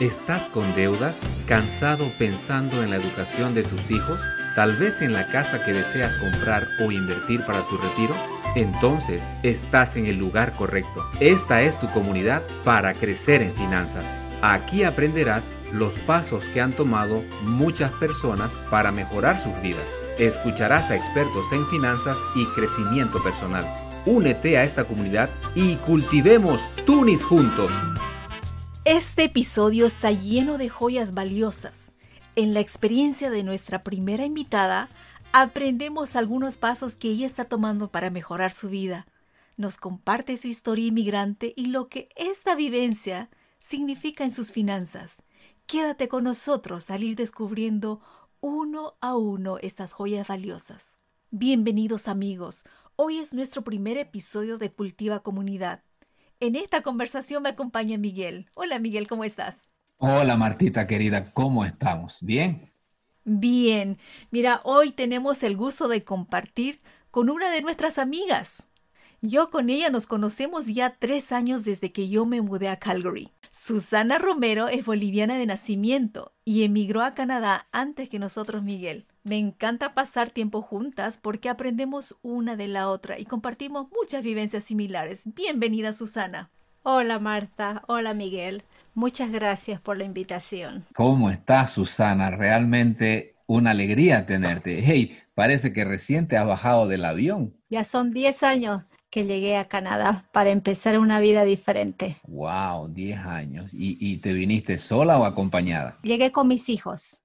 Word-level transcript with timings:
¿Estás 0.00 0.48
con 0.48 0.74
deudas? 0.74 1.20
¿Cansado 1.46 2.10
pensando 2.18 2.82
en 2.82 2.90
la 2.90 2.96
educación 2.96 3.54
de 3.54 3.62
tus 3.62 3.92
hijos? 3.92 4.20
¿Tal 4.56 4.76
vez 4.76 5.02
en 5.02 5.12
la 5.12 5.28
casa 5.28 5.64
que 5.64 5.72
deseas 5.72 6.16
comprar 6.16 6.66
o 6.84 6.90
invertir 6.90 7.44
para 7.44 7.64
tu 7.68 7.76
retiro? 7.76 8.12
Entonces 8.56 9.28
estás 9.44 9.94
en 9.94 10.06
el 10.06 10.18
lugar 10.18 10.52
correcto. 10.56 11.04
Esta 11.20 11.62
es 11.62 11.78
tu 11.78 11.88
comunidad 11.90 12.42
para 12.64 12.92
crecer 12.92 13.40
en 13.40 13.54
finanzas. 13.54 14.20
Aquí 14.42 14.82
aprenderás 14.82 15.52
los 15.72 15.94
pasos 15.94 16.48
que 16.48 16.60
han 16.60 16.72
tomado 16.72 17.22
muchas 17.42 17.92
personas 17.92 18.56
para 18.70 18.90
mejorar 18.90 19.38
sus 19.38 19.60
vidas. 19.62 19.94
Escucharás 20.18 20.90
a 20.90 20.96
expertos 20.96 21.52
en 21.52 21.64
finanzas 21.68 22.18
y 22.34 22.46
crecimiento 22.46 23.22
personal. 23.22 23.64
Únete 24.06 24.58
a 24.58 24.64
esta 24.64 24.84
comunidad 24.84 25.30
y 25.54 25.76
cultivemos 25.76 26.72
Tunis 26.84 27.24
juntos. 27.24 27.70
Este 28.84 29.24
episodio 29.24 29.86
está 29.86 30.10
lleno 30.10 30.58
de 30.58 30.68
joyas 30.68 31.14
valiosas. 31.14 31.92
En 32.36 32.52
la 32.52 32.60
experiencia 32.60 33.30
de 33.30 33.42
nuestra 33.42 33.82
primera 33.82 34.26
invitada, 34.26 34.90
aprendemos 35.32 36.16
algunos 36.16 36.58
pasos 36.58 36.94
que 36.94 37.08
ella 37.08 37.24
está 37.24 37.46
tomando 37.46 37.90
para 37.90 38.10
mejorar 38.10 38.52
su 38.52 38.68
vida. 38.68 39.06
Nos 39.56 39.78
comparte 39.78 40.36
su 40.36 40.48
historia 40.48 40.88
inmigrante 40.88 41.54
y 41.56 41.68
lo 41.68 41.88
que 41.88 42.10
esta 42.14 42.54
vivencia 42.56 43.30
significa 43.58 44.22
en 44.22 44.30
sus 44.30 44.52
finanzas. 44.52 45.22
Quédate 45.64 46.08
con 46.08 46.24
nosotros 46.24 46.90
al 46.90 47.04
ir 47.04 47.16
descubriendo 47.16 48.02
uno 48.42 48.96
a 49.00 49.16
uno 49.16 49.56
estas 49.62 49.94
joyas 49.94 50.28
valiosas. 50.28 50.98
Bienvenidos 51.30 52.06
amigos, 52.06 52.66
hoy 52.96 53.16
es 53.16 53.32
nuestro 53.32 53.64
primer 53.64 53.96
episodio 53.96 54.58
de 54.58 54.70
Cultiva 54.70 55.20
Comunidad. 55.20 55.82
En 56.44 56.56
esta 56.56 56.82
conversación 56.82 57.42
me 57.42 57.48
acompaña 57.48 57.96
Miguel. 57.96 58.50
Hola 58.52 58.78
Miguel, 58.78 59.08
¿cómo 59.08 59.24
estás? 59.24 59.56
Hola 59.96 60.36
Martita 60.36 60.86
querida, 60.86 61.30
¿cómo 61.32 61.64
estamos? 61.64 62.18
¿Bien? 62.20 62.60
Bien. 63.24 63.96
Mira, 64.30 64.60
hoy 64.64 64.92
tenemos 64.92 65.42
el 65.42 65.56
gusto 65.56 65.88
de 65.88 66.04
compartir 66.04 66.80
con 67.10 67.30
una 67.30 67.50
de 67.50 67.62
nuestras 67.62 67.96
amigas. 67.96 68.68
Yo 69.22 69.48
con 69.48 69.70
ella 69.70 69.88
nos 69.88 70.06
conocemos 70.06 70.66
ya 70.66 70.98
tres 70.98 71.32
años 71.32 71.64
desde 71.64 71.92
que 71.92 72.10
yo 72.10 72.26
me 72.26 72.42
mudé 72.42 72.68
a 72.68 72.78
Calgary. 72.78 73.32
Susana 73.50 74.18
Romero 74.18 74.68
es 74.68 74.84
boliviana 74.84 75.38
de 75.38 75.46
nacimiento 75.46 76.34
y 76.44 76.64
emigró 76.64 77.00
a 77.00 77.14
Canadá 77.14 77.68
antes 77.72 78.10
que 78.10 78.18
nosotros, 78.18 78.62
Miguel. 78.62 79.06
Me 79.26 79.38
encanta 79.38 79.94
pasar 79.94 80.28
tiempo 80.28 80.60
juntas 80.60 81.16
porque 81.16 81.48
aprendemos 81.48 82.14
una 82.20 82.56
de 82.56 82.68
la 82.68 82.90
otra 82.90 83.18
y 83.18 83.24
compartimos 83.24 83.86
muchas 83.90 84.22
vivencias 84.22 84.64
similares. 84.64 85.22
Bienvenida, 85.34 85.94
Susana. 85.94 86.50
Hola, 86.82 87.18
Marta. 87.18 87.82
Hola, 87.86 88.12
Miguel. 88.12 88.64
Muchas 88.92 89.32
gracias 89.32 89.80
por 89.80 89.96
la 89.96 90.04
invitación. 90.04 90.84
¿Cómo 90.94 91.30
estás, 91.30 91.70
Susana? 91.72 92.32
Realmente 92.32 93.32
una 93.46 93.70
alegría 93.70 94.26
tenerte. 94.26 94.82
Hey, 94.84 95.16
parece 95.32 95.72
que 95.72 95.84
recién 95.84 96.28
te 96.28 96.36
has 96.36 96.46
bajado 96.46 96.86
del 96.86 97.06
avión. 97.06 97.54
Ya 97.70 97.84
son 97.84 98.10
10 98.10 98.42
años 98.42 98.82
que 99.08 99.24
llegué 99.24 99.56
a 99.56 99.64
Canadá 99.64 100.28
para 100.32 100.50
empezar 100.50 100.98
una 100.98 101.18
vida 101.20 101.44
diferente. 101.44 102.18
Wow, 102.24 102.88
10 102.88 103.20
años. 103.20 103.72
¿Y, 103.72 103.96
¿Y, 103.98 104.18
te 104.18 104.34
viniste 104.34 104.76
sola 104.76 105.16
o 105.16 105.24
acompañada? 105.24 105.98
Llegué 106.02 106.30
con 106.30 106.46
mis 106.46 106.68
hijos. 106.68 107.23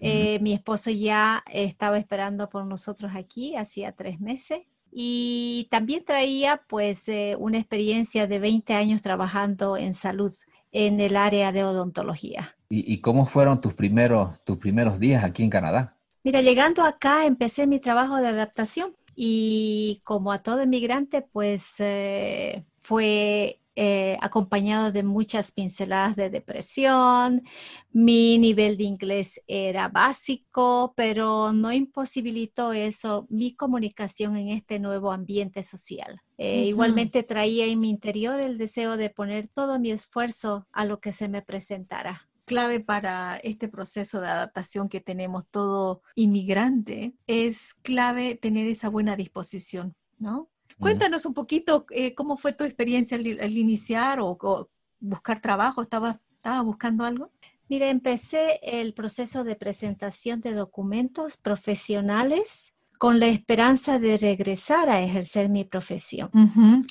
Eh, 0.00 0.38
mi 0.40 0.52
esposo 0.52 0.90
ya 0.90 1.42
estaba 1.50 1.98
esperando 1.98 2.48
por 2.48 2.66
nosotros 2.66 3.12
aquí 3.14 3.56
hacía 3.56 3.92
tres 3.92 4.20
meses 4.20 4.60
y 4.92 5.68
también 5.70 6.04
traía 6.04 6.62
pues 6.68 7.08
eh, 7.08 7.36
una 7.38 7.58
experiencia 7.58 8.26
de 8.26 8.38
20 8.38 8.74
años 8.74 9.02
trabajando 9.02 9.76
en 9.76 9.94
salud 9.94 10.34
en 10.72 11.00
el 11.00 11.16
área 11.16 11.52
de 11.52 11.64
odontología. 11.64 12.56
¿Y, 12.68 12.92
y 12.92 13.00
cómo 13.00 13.26
fueron 13.26 13.60
tus 13.60 13.74
primeros, 13.74 14.42
tus 14.44 14.58
primeros 14.58 15.00
días 15.00 15.24
aquí 15.24 15.42
en 15.42 15.50
Canadá? 15.50 15.96
Mira, 16.22 16.42
llegando 16.42 16.82
acá 16.82 17.24
empecé 17.24 17.66
mi 17.66 17.80
trabajo 17.80 18.16
de 18.16 18.28
adaptación 18.28 18.94
y 19.16 20.00
como 20.04 20.32
a 20.32 20.38
todo 20.38 20.62
inmigrante 20.62 21.22
pues 21.22 21.74
eh, 21.78 22.64
fue 22.78 23.60
eh, 23.82 24.18
acompañado 24.20 24.92
de 24.92 25.02
muchas 25.02 25.52
pinceladas 25.52 26.14
de 26.14 26.28
depresión. 26.28 27.44
Mi 27.92 28.36
nivel 28.36 28.76
de 28.76 28.84
inglés 28.84 29.40
era 29.46 29.88
básico, 29.88 30.92
pero 30.94 31.54
no 31.54 31.72
imposibilitó 31.72 32.74
eso 32.74 33.26
mi 33.30 33.54
comunicación 33.54 34.36
en 34.36 34.50
este 34.50 34.80
nuevo 34.80 35.12
ambiente 35.12 35.62
social. 35.62 36.20
Eh, 36.36 36.66
igualmente 36.66 37.22
traía 37.22 37.64
en 37.64 37.80
mi 37.80 37.88
interior 37.88 38.38
el 38.38 38.58
deseo 38.58 38.98
de 38.98 39.08
poner 39.08 39.48
todo 39.48 39.78
mi 39.78 39.92
esfuerzo 39.92 40.66
a 40.72 40.84
lo 40.84 41.00
que 41.00 41.14
se 41.14 41.28
me 41.30 41.40
presentara 41.40 42.28
clave 42.44 42.80
para 42.80 43.36
este 43.36 43.68
proceso 43.68 44.20
de 44.20 44.26
adaptación 44.26 44.88
que 44.88 45.00
tenemos 45.00 45.44
todo 45.50 46.02
inmigrante 46.16 47.14
es 47.28 47.74
clave 47.74 48.34
tener 48.34 48.66
esa 48.66 48.88
buena 48.88 49.14
disposición, 49.14 49.94
¿no? 50.18 50.50
Cuéntanos 50.80 51.26
un 51.26 51.34
poquito 51.34 51.86
eh, 51.90 52.14
cómo 52.14 52.36
fue 52.36 52.52
tu 52.52 52.64
experiencia 52.64 53.16
al, 53.16 53.56
iniciar 53.56 54.18
o, 54.20 54.68
buscar 54.98 55.40
trabajo. 55.40 55.82
¿Estabas 55.82 56.16
estaba 56.40 56.62
buscando 56.62 57.04
algo? 57.04 57.30
Mira, 57.68 57.90
empecé 57.90 58.58
el 58.62 58.94
proceso 58.94 59.44
de 59.44 59.56
presentación 59.56 60.40
de 60.40 60.54
documentos 60.54 61.36
profesionales 61.36 62.72
con 62.98 63.20
la 63.20 63.28
esperanza 63.28 63.98
de 63.98 64.16
regresar 64.16 64.88
a 64.88 65.02
ejercer 65.02 65.48
mi 65.50 65.64
profesión. 65.64 66.30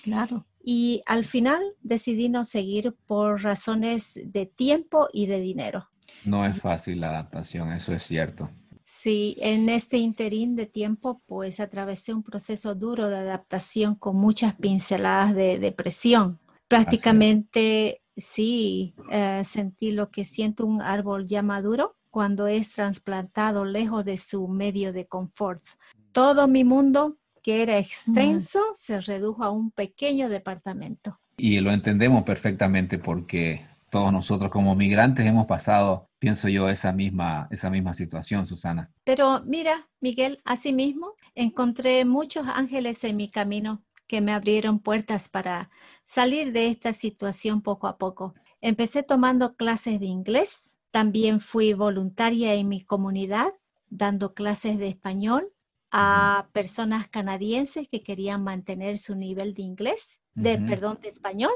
claro. 0.04 0.46
Y 0.64 1.02
al 1.06 1.26
final 1.26 1.62
decidí 1.82 2.30
no 2.30 2.46
seguir 2.46 2.96
por 3.08 3.42
razones 3.42 4.20
de 4.24 4.46
tiempo 4.46 5.08
y 5.12 5.26
de 5.26 5.40
dinero. 5.40 5.90
No 6.26 6.46
es 6.46 6.60
fácil 6.60 7.00
la 7.00 7.10
adaptación, 7.10 7.72
eso 7.74 7.94
es 7.94 8.04
cierto. 8.04 8.50
Sí, 9.02 9.38
en 9.40 9.70
este 9.70 9.98
interín 9.98 10.58
de 10.58 10.66
tiempo, 10.66 11.22
pues 11.26 11.62
atravesé 11.62 12.14
un 12.14 12.22
proceso 12.22 12.76
duro 12.76 13.08
de 13.08 13.16
adaptación 13.16 13.96
con 13.96 14.18
muchas 14.18 14.56
pinceladas 14.56 15.34
de 15.34 15.58
depresión. 15.58 16.38
Prácticamente, 16.68 18.02
sí, 18.18 18.94
eh, 19.09 19.44
sentí 19.46 19.92
lo 19.92 20.12
que 20.12 20.26
siento 20.26 20.66
un 20.66 20.82
árbol 20.82 21.28
ya 21.28 21.42
maduro 21.42 21.96
cuando 22.09 22.48
es 22.48 22.74
trasplantado 22.74 23.64
lejos 23.64 24.04
de 24.04 24.18
su 24.18 24.50
medio 24.50 24.92
de 24.92 25.08
confort. 25.08 25.64
Todo 26.12 26.50
mi 26.50 26.66
mundo, 26.66 27.16
que 27.42 27.64
era 27.64 27.78
extenso, 27.78 28.59
se 28.76 29.00
redujo 29.00 29.46
a 29.46 29.50
un 29.50 29.72
pequeño 29.72 30.28
departamento. 30.28 31.22
Y 31.38 31.62
lo 31.62 31.72
entendemos 31.72 32.24
perfectamente 32.24 32.98
porque 32.98 33.66
todos 33.90 34.12
nosotros 34.14 34.50
como 34.50 34.76
migrantes 34.76 35.26
hemos 35.26 35.46
pasado, 35.46 36.10
pienso 36.20 36.48
yo, 36.50 36.70
esa 36.70 36.92
misma, 36.92 37.48
esa 37.52 37.70
misma 37.70 37.94
situación, 37.94 38.46
Susana. 38.46 38.92
Pero 39.04 39.42
mira, 39.46 39.90
Miguel, 40.00 40.42
asimismo, 40.46 41.16
encontré 41.36 42.06
muchos 42.06 42.48
ángeles 42.48 43.04
en 43.04 43.18
mi 43.18 43.30
camino 43.30 43.84
que 44.08 44.22
me 44.22 44.34
abrieron 44.34 44.80
puertas 44.80 45.30
para 45.30 45.70
salir 46.06 46.52
de 46.52 46.68
esta 46.68 46.94
situación 46.94 47.62
poco 47.62 47.88
a 47.88 47.98
poco. 47.98 48.34
Empecé 48.60 49.04
tomando 49.04 49.56
clases 49.56 50.00
de 50.00 50.08
inglés, 50.08 50.80
también 50.92 51.40
fui 51.40 51.74
voluntaria 51.74 52.56
en 52.56 52.68
mi 52.68 52.82
comunidad, 52.82 53.54
dando 53.90 54.34
clases 54.34 54.80
de 54.80 54.88
español 54.88 55.54
a 55.92 56.50
personas 56.54 57.08
canadienses 57.08 57.88
que 57.88 58.04
querían 58.04 58.44
mantener 58.44 58.98
su 58.98 59.16
nivel 59.16 59.54
de 59.54 59.62
inglés, 59.62 60.20
de 60.34 60.58
perdón, 60.58 61.00
de 61.02 61.10
español 61.10 61.52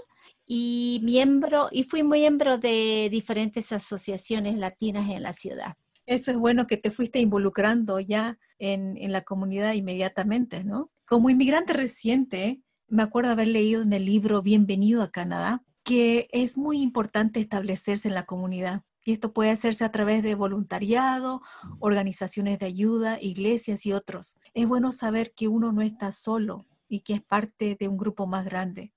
y 0.46 1.00
miembro 1.04 1.70
y 1.72 1.84
fui 1.84 2.04
miembro 2.04 2.58
de 2.58 3.10
diferentes 3.12 3.72
asociaciones 3.72 4.58
latinas 4.58 5.10
en 5.10 5.24
la 5.24 5.34
ciudad. 5.34 5.76
Eso 6.06 6.32
es 6.32 6.38
bueno 6.38 6.68
que 6.68 6.78
te 6.78 6.92
fuiste 6.92 7.20
involucrando 7.20 8.00
ya 8.00 8.38
en, 8.60 8.98
en 8.98 9.12
la 9.12 9.22
comunidad 9.22 9.74
inmediatamente, 9.74 10.64
¿no? 10.64 10.92
Como 11.06 11.30
inmigrante 11.30 11.74
reciente, 11.74 12.62
me 12.88 13.04
acuerdo 13.04 13.32
haber 13.32 13.48
leído 13.48 13.82
en 13.82 13.94
el 13.94 14.06
libro 14.06 14.42
Bienvenido 14.42 15.02
a 15.02 15.12
Canadá 15.12 15.64
que 15.84 16.28
es 16.32 16.58
muy 16.58 16.82
importante 16.82 17.40
establecerse 17.40 18.08
en 18.08 18.16
la 18.16 18.26
comunidad. 18.26 18.84
Y 19.06 19.12
esto 19.12 19.34
puede 19.34 19.52
hacerse 19.52 19.84
a 19.84 19.92
través 19.92 20.24
de 20.24 20.34
voluntariado, 20.36 21.42
organizaciones 21.80 22.58
de 22.60 22.66
ayuda, 22.66 23.22
iglesias 23.22 23.86
y 23.86 23.92
otros. 23.92 24.40
Es 24.54 24.66
bueno 24.66 24.94
saber 24.94 25.34
que 25.36 25.50
uno 25.50 25.74
no 25.74 25.82
está 25.82 26.12
solo 26.12 26.66
y 26.88 27.02
que 27.02 27.16
es 27.16 27.22
parte 27.22 27.76
de 27.78 27.88
un 27.90 27.98
grupo 27.98 28.28
más 28.28 28.46
grande. 28.46 28.93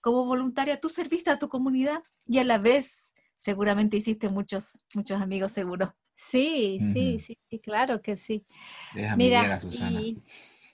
Como 0.00 0.24
voluntaria, 0.24 0.80
tú 0.80 0.88
serviste 0.88 1.30
a 1.30 1.38
tu 1.38 1.48
comunidad 1.48 2.02
y 2.26 2.38
a 2.38 2.44
la 2.44 2.58
vez 2.58 3.14
seguramente 3.34 3.96
hiciste 3.96 4.28
muchos, 4.28 4.82
muchos 4.94 5.20
amigos 5.20 5.52
seguros. 5.52 5.90
Sí, 6.16 6.78
sí, 6.92 7.18
sí, 7.18 7.38
claro 7.58 8.00
que 8.00 8.16
sí. 8.16 8.44
mira, 9.16 9.60
Susana. 9.60 10.00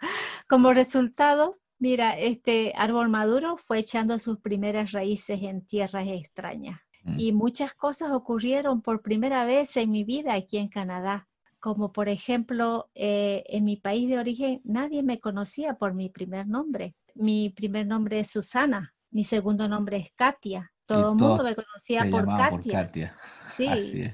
como 0.48 0.72
resultado, 0.72 1.58
mira, 1.78 2.18
este 2.18 2.72
árbol 2.76 3.08
maduro 3.08 3.56
fue 3.56 3.78
echando 3.78 4.18
sus 4.18 4.38
primeras 4.38 4.92
raíces 4.92 5.40
en 5.42 5.64
tierras 5.64 6.06
extrañas. 6.06 6.80
Mm. 7.04 7.18
Y 7.18 7.32
muchas 7.32 7.74
cosas 7.74 8.10
ocurrieron 8.10 8.82
por 8.82 9.00
primera 9.00 9.44
vez 9.46 9.76
en 9.76 9.90
mi 9.90 10.04
vida 10.04 10.34
aquí 10.34 10.58
en 10.58 10.68
Canadá 10.68 11.26
como 11.60 11.92
por 11.92 12.08
ejemplo 12.08 12.90
eh, 12.94 13.44
en 13.46 13.64
mi 13.64 13.76
país 13.76 14.08
de 14.08 14.18
origen 14.18 14.60
nadie 14.64 15.02
me 15.02 15.20
conocía 15.20 15.74
por 15.74 15.94
mi 15.94 16.08
primer 16.08 16.48
nombre. 16.48 16.96
Mi 17.20 17.50
primer 17.50 17.86
nombre 17.86 18.20
es 18.20 18.30
Susana, 18.30 18.94
mi 19.10 19.24
segundo 19.24 19.68
nombre 19.68 19.98
es 19.98 20.08
Katia. 20.16 20.72
Todo 20.86 21.10
el 21.10 21.16
mundo 21.18 21.44
me 21.44 21.54
conocía 21.54 22.06
por 22.10 22.26
Katia. 22.26 22.50
por 22.50 22.66
Katia. 22.66 23.16
Sí, 23.56 24.04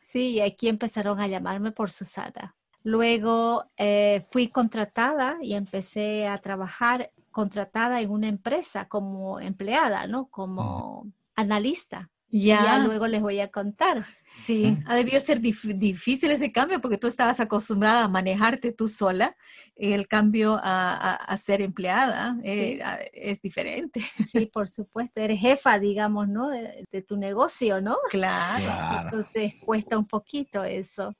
sí, 0.00 0.30
y 0.30 0.40
aquí 0.40 0.66
empezaron 0.66 1.20
a 1.20 1.28
llamarme 1.28 1.70
por 1.70 1.90
Susana. 1.90 2.56
Luego 2.82 3.64
eh, 3.76 4.24
fui 4.26 4.48
contratada 4.48 5.36
y 5.40 5.54
empecé 5.54 6.26
a 6.26 6.38
trabajar 6.38 7.12
contratada 7.30 8.00
en 8.00 8.10
una 8.10 8.26
empresa 8.26 8.88
como 8.88 9.38
empleada, 9.38 10.08
¿no? 10.08 10.26
Como 10.26 11.06
analista. 11.36 12.10
Ya. 12.30 12.80
luego 12.84 13.06
les 13.06 13.22
voy 13.22 13.38
a 13.38 13.52
contar. 13.52 14.04
Sí, 14.30 14.78
ha 14.86 14.94
debido 14.94 15.20
ser 15.20 15.40
difícil 15.40 16.30
ese 16.30 16.52
cambio 16.52 16.80
porque 16.80 16.98
tú 16.98 17.06
estabas 17.06 17.40
acostumbrada 17.40 18.04
a 18.04 18.08
manejarte 18.08 18.72
tú 18.72 18.88
sola. 18.88 19.36
El 19.74 20.06
cambio 20.06 20.58
a, 20.62 21.36
ser 21.36 21.60
empleada 21.62 22.38
eh, 22.42 22.80
es 23.12 23.40
diferente. 23.40 24.00
Sí, 24.30 24.46
por 24.46 24.68
supuesto. 24.68 25.20
Eres 25.20 25.40
jefa, 25.40 25.78
digamos, 25.78 26.28
¿no? 26.28 26.48
De, 26.48 27.02
tu 27.06 27.16
negocio, 27.16 27.80
¿no? 27.80 27.96
Claro. 28.10 29.04
Entonces 29.04 29.54
cuesta 29.64 29.96
un 29.96 30.06
poquito 30.06 30.64
eso. 30.64 31.16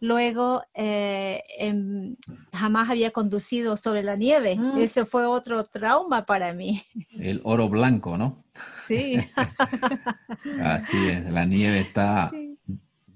Luego, 0.00 0.62
eh, 0.74 1.42
em, 1.58 2.16
jamás 2.52 2.90
había 2.90 3.10
conducido 3.10 3.76
sobre 3.76 4.02
la 4.02 4.16
nieve. 4.16 4.56
Mm. 4.56 4.78
Ese 4.78 5.04
fue 5.04 5.26
otro 5.26 5.64
trauma 5.64 6.24
para 6.26 6.52
mí. 6.52 6.82
El 7.18 7.40
oro 7.44 7.68
blanco, 7.68 8.16
¿no? 8.16 8.44
Sí. 8.86 9.16
Así 10.62 11.08
es, 11.08 11.30
la 11.30 11.44
nieve 11.44 11.80
está 11.80 12.30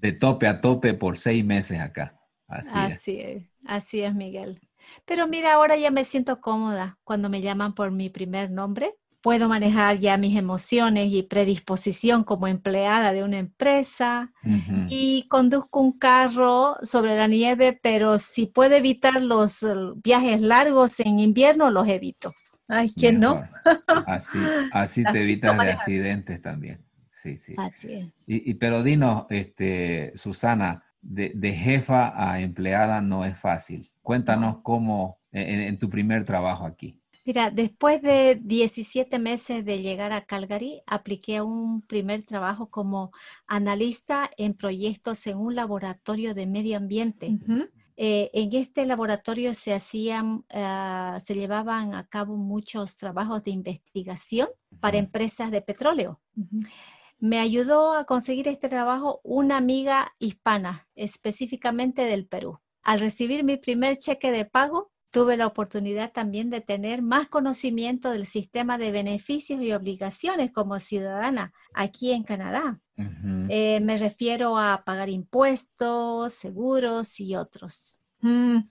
de 0.01 0.11
tope 0.11 0.47
a 0.47 0.59
tope 0.61 0.93
por 0.93 1.17
seis 1.17 1.45
meses 1.45 1.79
acá. 1.79 2.19
Así, 2.47 3.19
es. 3.19 3.43
Así 3.65 4.01
es, 4.01 4.13
Miguel. 4.13 4.59
Pero 5.05 5.27
mira, 5.27 5.53
ahora 5.53 5.77
ya 5.77 5.91
me 5.91 6.03
siento 6.03 6.41
cómoda 6.41 6.97
cuando 7.03 7.29
me 7.29 7.41
llaman 7.41 7.75
por 7.75 7.91
mi 7.91 8.09
primer 8.09 8.51
nombre. 8.51 8.95
Puedo 9.21 9.47
manejar 9.47 9.99
ya 9.99 10.17
mis 10.17 10.35
emociones 10.37 11.09
y 11.11 11.21
predisposición 11.21 12.23
como 12.23 12.47
empleada 12.47 13.13
de 13.13 13.23
una 13.23 13.37
empresa 13.37 14.33
y 14.89 15.27
conduzco 15.29 15.79
un 15.79 15.99
carro 15.99 16.77
sobre 16.81 17.15
la 17.15 17.27
nieve, 17.27 17.79
pero 17.83 18.17
si 18.17 18.47
puedo 18.47 18.75
evitar 18.75 19.21
los 19.21 19.61
eh, 19.61 19.75
viajes 20.03 20.41
largos 20.41 20.99
en 20.99 21.19
invierno, 21.19 21.69
los 21.69 21.87
evito. 21.87 22.33
Ay, 22.67 22.91
¿quién 22.95 23.19
no? 23.19 23.43
Así, 24.07 24.39
así 24.71 25.03
te 25.03 25.23
evitas 25.23 25.55
de 25.55 25.71
accidentes 25.71 26.41
también. 26.41 26.83
Sí, 27.21 27.37
sí. 27.37 27.53
Así 27.55 27.93
es. 27.93 28.07
Y, 28.25 28.55
pero 28.55 28.81
dinos, 28.81 29.25
este, 29.29 30.11
Susana, 30.15 30.83
de, 31.01 31.53
jefa 31.53 32.13
a 32.15 32.41
empleada 32.41 32.99
no 32.99 33.25
es 33.25 33.37
fácil. 33.37 33.87
Cuéntanos 34.01 34.57
cómo 34.63 35.19
en, 35.31 35.77
tu 35.77 35.87
primer 35.87 36.25
trabajo 36.25 36.65
aquí. 36.65 36.99
Mira, 37.23 37.51
después 37.51 38.01
de 38.01 38.39
17 38.41 39.19
meses 39.19 39.63
de 39.63 39.83
llegar 39.83 40.11
a 40.13 40.25
Calgary, 40.25 40.81
apliqué 40.87 41.37
a 41.37 41.43
un 41.43 41.81
primer 41.83 42.23
trabajo 42.23 42.71
como 42.71 43.11
analista 43.45 44.31
en 44.37 44.55
proyectos 44.55 45.27
en 45.27 45.37
un 45.37 45.53
laboratorio 45.53 46.33
de 46.33 46.47
medio 46.47 46.77
ambiente. 46.77 47.37
Eh, 47.97 48.31
en 48.33 48.55
este 48.55 48.87
laboratorio 48.87 49.53
se 49.53 49.75
hacían, 49.75 50.43
ah, 50.49 51.19
se 51.23 51.35
llevaban 51.35 51.93
a 51.93 52.07
cabo 52.07 52.35
muchos 52.35 52.97
trabajos 52.97 53.43
de 53.43 53.51
investigación 53.51 54.47
para 54.79 54.97
empresas 54.97 55.51
de 55.51 55.61
petróleo. 55.61 56.19
Me 57.21 57.39
ayudó 57.39 57.93
a 57.93 58.05
conseguir 58.05 58.47
este 58.47 58.67
trabajo 58.67 59.21
una 59.23 59.57
amiga 59.57 60.11
hispana, 60.17 60.87
específicamente 60.95 62.01
del 62.01 62.25
Perú. 62.25 62.59
Al 62.81 62.99
recibir 62.99 63.43
mi 63.43 63.57
primer 63.57 63.97
cheque 63.97 64.31
de 64.31 64.45
pago, 64.45 64.91
tuve 65.11 65.37
la 65.37 65.45
oportunidad 65.45 66.11
también 66.11 66.49
de 66.49 66.61
tener 66.61 67.03
más 67.03 67.27
conocimiento 67.27 68.09
del 68.09 68.25
sistema 68.25 68.79
de 68.79 68.91
beneficios 68.91 69.61
y 69.61 69.71
obligaciones 69.71 70.51
como 70.51 70.79
ciudadana 70.79 71.53
aquí 71.75 72.11
en 72.11 72.23
Canadá. 72.23 72.81
Eh, 73.49 73.79
me 73.81 73.97
refiero 73.97 74.57
a 74.57 74.83
pagar 74.83 75.09
impuestos, 75.09 76.33
seguros 76.33 77.19
y 77.19 77.35
otros. 77.35 78.01
Mm, 78.21 78.61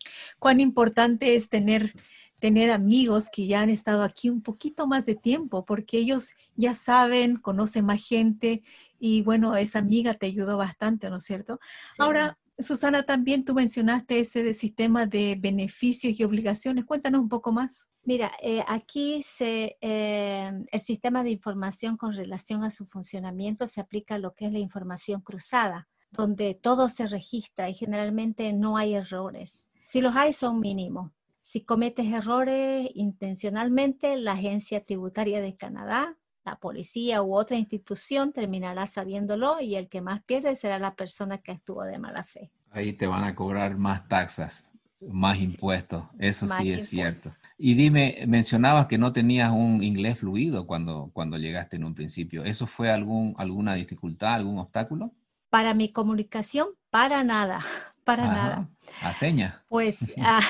cuán 0.41 0.59
importante 0.59 1.37
es 1.37 1.49
tener, 1.49 1.93
tener 2.41 2.71
amigos 2.71 3.29
que 3.31 3.47
ya 3.47 3.61
han 3.61 3.71
estado 3.71 4.03
aquí 4.03 4.31
un 4.31 4.43
poquito 4.43 4.87
más 4.87 5.07
de 5.07 5.15
tiempo, 5.15 5.65
porque 5.65 5.99
ellos 5.99 6.31
ya 6.57 6.75
saben, 6.75 7.37
conocen 7.37 7.85
más 7.85 8.05
gente 8.05 8.63
y 8.99 9.23
bueno, 9.23 9.55
esa 9.57 9.79
amiga 9.79 10.15
te 10.15 10.27
ayudó 10.27 10.57
bastante, 10.57 11.11
¿no 11.11 11.17
es 11.17 11.25
cierto? 11.25 11.61
Ahora, 11.99 12.39
Susana, 12.59 13.05
también 13.05 13.45
tú 13.45 13.55
mencionaste 13.55 14.21
ese 14.21 14.53
sistema 14.55 15.07
de 15.07 15.37
beneficios 15.39 16.19
y 16.19 16.25
obligaciones. 16.25 16.85
Cuéntanos 16.85 17.21
un 17.21 17.29
poco 17.29 17.53
más. 17.53 17.89
Mira, 18.03 18.33
eh, 18.43 18.63
aquí 18.67 19.23
se, 19.23 19.77
eh, 19.81 20.51
el 20.71 20.81
sistema 20.81 21.23
de 21.23 21.31
información 21.31 21.97
con 21.97 22.15
relación 22.15 22.65
a 22.65 22.71
su 22.71 22.87
funcionamiento 22.87 23.67
se 23.67 23.81
aplica 23.81 24.17
a 24.17 24.19
lo 24.19 24.35
que 24.35 24.47
es 24.47 24.53
la 24.53 24.59
información 24.59 25.21
cruzada, 25.21 25.89
donde 26.11 26.55
todo 26.55 26.89
se 26.89 27.07
registra 27.07 27.69
y 27.69 27.75
generalmente 27.75 28.53
no 28.53 28.77
hay 28.77 28.95
errores. 28.95 29.71
Si 29.87 30.01
los 30.01 30.15
hay, 30.17 30.33
son 30.33 30.61
mínimos. 30.61 31.11
Si 31.51 31.63
cometes 31.63 32.07
errores 32.07 32.89
intencionalmente, 32.95 34.17
la 34.17 34.35
Agencia 34.35 34.85
Tributaria 34.85 35.41
de 35.41 35.57
Canadá, 35.57 36.17
la 36.45 36.61
policía 36.61 37.25
u 37.25 37.35
otra 37.35 37.57
institución 37.57 38.33
terminará 38.33 38.87
sabiéndolo 38.87 39.61
y 39.61 39.75
el 39.75 39.89
que 39.89 40.01
más 40.01 40.23
pierde 40.23 40.55
será 40.55 40.79
la 40.79 40.95
persona 40.95 41.39
que 41.39 41.51
estuvo 41.51 41.83
de 41.83 41.99
mala 41.99 42.23
fe. 42.23 42.53
Ahí 42.71 42.93
te 42.93 43.09
van 43.09 43.25
a 43.25 43.35
cobrar 43.35 43.77
más 43.77 44.07
taxas, 44.07 44.73
más 45.09 45.41
impuestos, 45.41 46.05
eso 46.21 46.47
sí 46.47 46.71
es 46.71 46.89
cierto. 46.89 47.35
Y 47.59 47.75
dime, 47.75 48.23
mencionabas 48.29 48.87
que 48.87 48.99
no 48.99 49.13
tenías 49.13 49.51
un 49.51 49.83
inglés 49.83 50.21
fluido 50.21 50.69
cuando, 50.69 51.11
cuando 51.13 51.37
llegaste 51.37 51.75
en 51.75 51.83
un 51.83 51.97
principio. 51.97 52.45
¿Eso 52.45 52.69
fue 52.69 52.93
algún, 52.93 53.35
alguna 53.39 53.75
dificultad, 53.75 54.35
algún 54.35 54.61
obstáculo? 54.61 55.11
Para 55.49 55.75
mi 55.75 55.91
comunicación, 55.91 56.69
para 56.91 57.25
nada, 57.25 57.59
para 58.05 58.29
nada. 58.29 58.69
¿A 59.03 59.13
señas? 59.13 59.57
Pues 59.69 59.99
ah, 60.23 60.43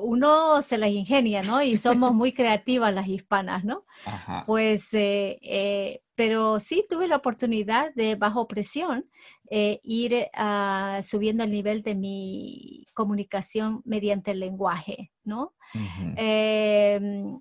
uno 0.00 0.62
se 0.62 0.78
las 0.78 0.90
ingenia, 0.90 1.42
¿no? 1.42 1.62
Y 1.62 1.76
somos 1.76 2.12
muy 2.12 2.32
creativas 2.32 2.92
las 2.92 3.08
hispanas, 3.08 3.64
¿no? 3.64 3.84
Ajá. 4.04 4.44
Pues, 4.46 4.92
eh, 4.94 5.38
eh, 5.42 6.02
pero 6.14 6.60
sí 6.60 6.84
tuve 6.88 7.08
la 7.08 7.16
oportunidad 7.16 7.94
de, 7.94 8.14
bajo 8.16 8.48
presión, 8.48 9.08
eh, 9.50 9.80
ir 9.82 10.26
ah, 10.34 11.00
subiendo 11.02 11.44
el 11.44 11.50
nivel 11.50 11.82
de 11.82 11.94
mi 11.94 12.86
comunicación 12.94 13.82
mediante 13.84 14.32
el 14.32 14.40
lenguaje, 14.40 15.12
¿no? 15.24 15.54
Em, 16.16 17.38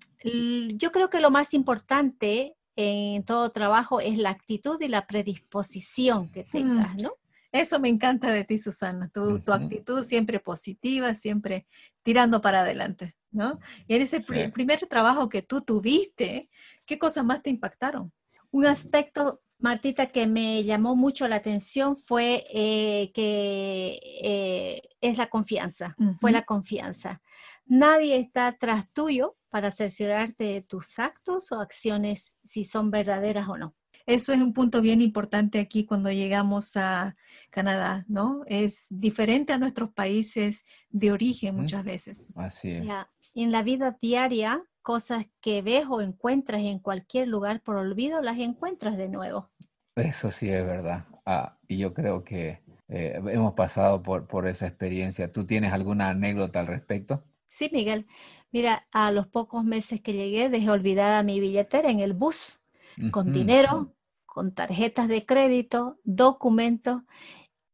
yo 0.78 0.92
creo 0.92 1.10
que 1.10 1.20
lo 1.20 1.32
más 1.32 1.54
importante 1.54 2.56
en 2.76 3.24
todo 3.24 3.50
trabajo 3.50 4.00
es 4.00 4.18
la 4.18 4.30
actitud 4.30 4.80
y 4.80 4.88
la 4.88 5.08
predisposición 5.08 6.30
que 6.32 6.44
tengas, 6.44 6.96
¿no? 7.02 7.14
Eso 7.52 7.80
me 7.80 7.90
encanta 7.90 8.32
de 8.32 8.44
ti, 8.44 8.58
Susana, 8.58 9.10
tu, 9.10 9.42
actitud 9.52 10.04
siempre 10.04 10.40
positiva, 10.40 11.16
siempre 11.16 11.68
tirando 12.04 12.42
para 12.42 12.62
adelante, 12.62 13.16
¿no? 13.32 13.60
Y 13.88 13.96
en 13.96 14.04
ese 14.04 14.22
primer 14.52 14.86
trabajo 14.88 15.30
que 15.30 15.42
tú 15.42 15.62
tuviste, 15.62 16.50
¿qué 16.86 17.00
cosas 17.00 17.26
más 17.26 17.42
te 17.42 17.50
impactaron? 17.50 18.12
Un 18.52 18.68
aspecto, 18.68 19.42
Martita, 19.58 20.08
que 20.08 20.28
me 20.28 20.64
llamó 20.64 20.96
mucho 20.96 21.28
la 21.28 21.38
atención 21.38 21.98
fue 21.98 22.46
eh, 22.54 23.12
que 23.14 24.00
eh, 24.24 24.82
es 25.02 25.18
la 25.18 25.28
confianza, 25.28 25.96
fue 26.20 26.32
la 26.32 26.44
confianza. 26.44 27.22
Nadie 27.66 28.18
está 28.18 28.56
tras 28.60 28.92
tuyo 28.92 29.38
para 29.50 29.72
cerciorarte 29.72 30.44
de 30.44 30.62
tus 30.62 31.00
actos 31.00 31.52
o 31.52 31.60
acciones 31.60 32.38
si 32.44 32.64
son 32.64 32.92
verdaderas 32.92 33.48
o 33.50 33.58
no. 33.58 33.76
Eso 34.10 34.34
es 34.34 34.40
un 34.40 34.54
punto 34.54 34.82
bien 34.82 35.02
importante 35.02 35.60
aquí 35.60 35.86
cuando 35.86 36.12
llegamos 36.12 36.76
a 36.76 37.16
Canadá, 37.52 38.06
¿no? 38.08 38.42
Es 38.48 38.88
diferente 38.90 39.54
a 39.54 39.60
nuestros 39.60 39.92
países 39.92 40.66
de 40.90 41.12
origen 41.12 41.56
muchas 41.56 41.84
veces. 41.84 42.34
Así 42.36 42.72
es. 42.72 42.88
En 43.36 43.52
la 43.52 43.62
vida 43.62 44.00
diaria, 44.02 44.64
cosas 44.82 45.28
que 45.42 45.62
ves 45.62 45.86
o 45.88 46.02
encuentras 46.02 46.62
en 46.62 46.80
cualquier 46.80 47.28
lugar 47.28 47.62
por 47.62 47.76
olvido, 47.76 48.20
las 48.24 48.40
encuentras 48.40 48.98
de 48.98 49.10
nuevo. 49.10 49.52
Eso 49.96 50.32
sí 50.32 50.50
es 50.50 50.66
verdad. 50.66 51.06
Ah, 51.24 51.60
y 51.68 51.78
yo 51.78 51.94
creo 51.94 52.24
que 52.24 52.64
eh, 52.88 53.22
hemos 53.28 53.54
pasado 53.54 54.02
por, 54.02 54.26
por 54.26 54.48
esa 54.48 54.66
experiencia. 54.66 55.32
¿Tú 55.32 55.46
tienes 55.46 55.72
alguna 55.72 56.10
anécdota 56.10 56.60
al 56.60 56.66
respecto? 56.66 57.24
Sí, 57.50 57.70
Miguel. 57.72 58.08
Mira, 58.52 58.88
a 58.92 59.12
los 59.12 59.28
pocos 59.28 59.64
meses 59.64 60.02
que 60.02 60.14
llegué 60.14 60.50
dejé 60.50 60.72
olvidada 60.72 61.22
mi 61.22 61.40
billetera 61.40 61.92
en 61.92 62.00
el 62.00 62.14
bus 62.14 62.64
con 63.12 63.32
dinero, 63.32 63.94
con 64.40 64.54
tarjetas 64.54 65.10
de 65.10 65.26
crédito, 65.26 66.00
documentos 66.06 67.02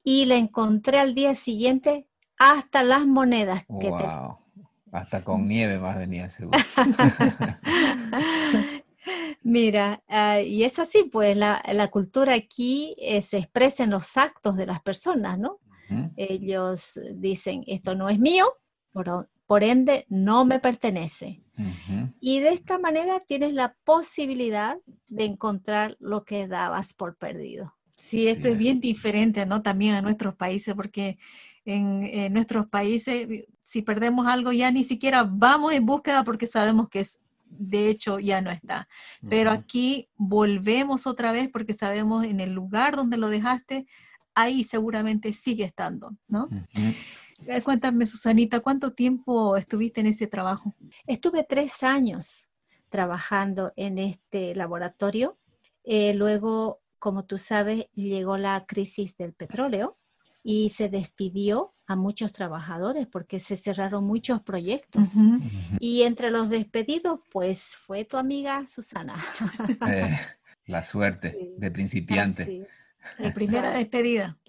y 0.04 0.26
la 0.26 0.38
encontré 0.38 0.98
al 0.98 1.14
día 1.14 1.36
siguiente 1.36 2.08
hasta 2.40 2.82
las 2.82 3.06
monedas 3.06 3.66
que 3.80 3.88
wow. 3.88 4.40
Hasta 4.92 5.24
con 5.24 5.48
nieve 5.48 5.78
más 5.78 5.96
venía 5.96 6.28
seguro. 6.28 6.58
Mira, 9.44 10.02
ah, 10.08 10.42
y 10.42 10.64
es 10.64 10.80
así, 10.80 11.04
pues 11.04 11.38
la, 11.38 11.62
cultura 11.92 12.34
aquí 12.34 12.96
eh, 12.98 13.22
se 13.22 13.38
expresa 13.38 13.84
en 13.84 13.92
los 13.92 14.18
actos 14.18 14.58
de 14.58 14.66
las 14.66 14.82
personas, 14.82 15.38
¿no? 15.38 15.60
Ellos 16.18 17.00
dicen, 17.14 17.64
esto 17.68 17.94
no 17.94 18.10
es 18.10 18.18
mío, 18.18 18.48
por, 18.92 19.30
por 19.48 19.64
ende 19.64 20.06
no 20.10 20.46
me 20.46 20.60
pertenece. 20.60 21.42
Y 22.20 22.40
de 22.42 22.50
esta 22.50 22.78
manera 22.78 23.20
tienes 23.26 23.54
la 23.54 23.76
posibilidad 23.86 24.78
de 25.08 25.26
encontrar 25.26 25.96
lo 26.00 26.26
que 26.26 26.48
dabas 26.48 26.94
por 26.94 27.16
perdido. 27.16 27.74
Sí, 27.96 28.28
esto 28.28 28.50
es 28.50 28.58
bien 28.58 28.82
diferente, 28.82 29.46
¿no? 29.46 29.62
También 29.62 29.96
a 29.96 30.02
nuestros 30.02 30.36
países, 30.36 30.74
porque 30.76 31.18
en, 31.64 32.34
nuestros 32.34 32.68
países, 32.68 33.46
si 33.64 33.82
perdemos 33.82 34.28
algo, 34.28 34.52
ya 34.52 34.70
ni 34.72 34.84
siquiera 34.84 35.24
vamos 35.24 35.72
en 35.74 35.86
búsqueda 35.86 36.24
porque 36.26 36.46
sabemos 36.46 36.90
que 36.90 37.00
es, 37.00 37.24
de 37.46 37.90
hecho, 37.90 38.20
ya 38.20 38.42
no 38.42 38.52
está. 38.52 38.90
Pero 39.30 39.52
aquí 39.52 40.10
volvemos 40.18 41.08
otra 41.08 41.32
vez 41.32 41.50
porque 41.50 41.74
sabemos 41.74 42.26
en 42.26 42.42
el 42.42 42.52
lugar 42.52 42.98
donde 42.98 43.18
lo 43.18 43.30
dejaste, 43.30 43.88
ahí 44.34 44.66
seguramente 44.66 45.32
sigue 45.32 45.64
estando, 45.64 46.18
¿no? 46.28 46.50
Cuéntame, 47.64 48.06
Susanita, 48.06 48.60
¿cuánto 48.60 48.94
tiempo 48.94 49.58
estuviste 49.58 50.02
en 50.02 50.08
ese 50.08 50.28
trabajo? 50.28 50.74
Estuve 51.06 51.44
tres 51.44 51.84
años 51.84 52.50
trabajando 52.90 53.74
en 53.76 53.98
este 53.98 54.56
laboratorio. 54.56 55.38
Eh, 55.84 56.14
luego 56.14 56.82
como 57.06 57.24
tú 57.24 57.38
sabes, 57.38 57.86
llegó 57.94 58.36
la 58.36 58.66
crisis 58.66 59.16
del 59.16 59.32
petróleo 59.34 59.96
y 60.42 60.72
se 60.72 60.90
despidió 60.90 61.76
a 61.86 61.96
muchos 61.96 62.32
trabajadores 62.32 63.06
porque 63.06 63.40
se 63.40 63.58
cerraron 63.58 64.06
muchos 64.06 64.42
proyectos. 64.42 65.14
Y 65.80 66.02
entre 66.02 66.32
los 66.32 66.50
despedidos, 66.50 67.20
pues 67.32 67.62
fue 67.62 68.06
tu 68.06 68.18
amiga 68.18 68.66
Susana. 68.68 69.24
Eh, 69.88 70.18
la 70.66 70.82
suerte 70.82 71.54
de 71.56 71.70
principiante. 71.70 72.68
La 73.20 73.32
primera 73.36 73.70
despedida. 73.70 74.40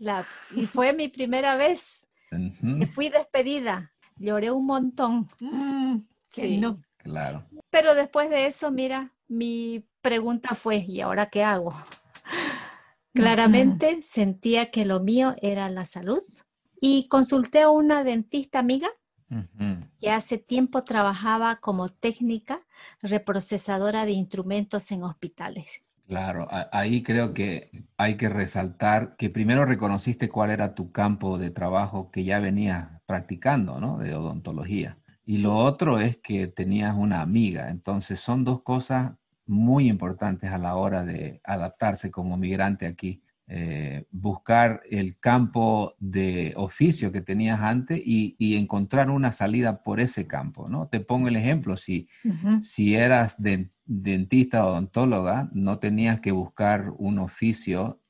y 0.55 0.65
fue 0.65 0.95
mi 0.95 1.09
primera 1.09 1.57
vez. 1.57 2.06
Fui 2.93 3.09
despedida. 3.09 3.93
Lloré 4.19 4.51
un 4.51 4.67
montón. 4.67 5.29
Mm, 5.41 5.99
sí. 6.29 6.59
No. 6.59 6.83
Claro. 6.99 7.47
Pero 7.71 7.95
después 7.95 8.31
de 8.31 8.47
eso, 8.47 8.71
mira, 8.71 9.13
mi 9.29 9.87
pregunta 10.01 10.55
fue, 10.55 10.79
¿y 10.79 11.01
ahora 11.01 11.31
qué 11.31 11.45
hago? 11.45 11.75
Claramente 13.13 14.03
sentía 14.03 14.71
que 14.71 14.85
lo 14.85 15.01
mío 15.01 15.35
era 15.41 15.71
la 15.71 15.85
salud 15.85 16.23
y 16.81 17.09
consulté 17.09 17.63
a 17.63 17.71
una 17.71 18.05
dentista 18.05 18.59
amiga 18.59 18.89
que 19.99 20.11
hace 20.11 20.39
tiempo 20.39 20.83
trabajaba 20.83 21.57
como 21.57 21.89
técnica 21.89 22.65
reprocesadora 23.03 24.05
de 24.05 24.13
instrumentos 24.13 24.91
en 24.93 25.03
hospitales. 25.03 25.83
Claro, 26.07 26.47
ahí 26.71 27.03
creo 27.03 27.35
que 27.35 27.71
hay 27.97 28.17
que 28.17 28.29
resaltar 28.29 29.17
que 29.17 29.29
primero 29.29 29.65
reconociste 29.67 30.29
cuál 30.29 30.51
era 30.53 30.73
tu 30.77 30.89
campo 30.89 31.37
de 31.37 31.51
trabajo 31.51 32.13
que 32.13 32.23
ya 32.23 32.39
venías 32.39 32.91
practicando, 33.07 33.81
¿no? 33.81 33.99
De 33.99 34.15
odontología. 34.15 34.99
Y 35.25 35.39
lo 35.39 35.57
otro 35.57 35.99
es 35.99 36.17
que 36.19 36.47
tenías 36.47 36.95
una 36.95 37.23
amiga. 37.23 37.71
Entonces 37.71 38.21
son 38.21 38.45
dos 38.45 38.63
cosas 38.63 39.15
muy 39.47 39.89
importantes 39.89 40.53
a 40.53 40.59
la 40.59 40.77
hora 40.77 41.05
de 41.05 41.41
adaptarse 41.43 42.13
como 42.13 42.37
migrante 42.37 42.87
aquí. 42.87 43.21
Eh, 43.49 44.07
buscar 44.11 44.83
el 44.91 45.21
campo 45.21 45.95
de 46.01 46.53
oficio 46.57 47.13
que 47.13 47.21
tenías 47.21 47.61
antes 47.61 48.01
y, 48.05 48.35
encontrar 48.57 49.09
una 49.09 49.31
salida 49.31 49.83
por 49.85 50.01
ese 50.01 50.27
campo, 50.27 50.69
¿no? 50.69 50.89
Te 50.89 50.99
pongo 50.99 51.29
el 51.29 51.37
ejemplo, 51.37 51.77
si, 51.77 52.09
si 52.61 52.97
eras 52.97 53.37
dentista 53.85 54.67
o 54.67 54.71
odontóloga, 54.71 55.49
no 55.53 55.79
tenías 55.79 56.21
que 56.21 56.33
buscar 56.33 56.93
un 56.99 57.21
oficio 57.21 58.01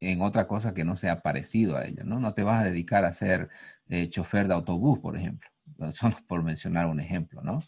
en 0.00 0.22
otra 0.22 0.46
cosa 0.46 0.74
que 0.74 0.84
no 0.84 0.96
sea 0.96 1.22
parecido 1.22 1.76
a 1.76 1.84
ella, 1.84 2.02
¿no? 2.04 2.18
No 2.18 2.32
te 2.32 2.42
vas 2.42 2.60
a 2.62 2.64
dedicar 2.64 3.04
a 3.04 3.12
ser 3.12 3.48
eh, 3.88 4.08
chofer 4.08 4.48
de 4.48 4.54
autobús, 4.54 4.98
por 4.98 5.16
ejemplo, 5.16 5.48
solo 5.92 6.16
por 6.26 6.42
mencionar 6.42 6.86
un 6.86 7.00
ejemplo, 7.00 7.42
¿no? 7.42 7.58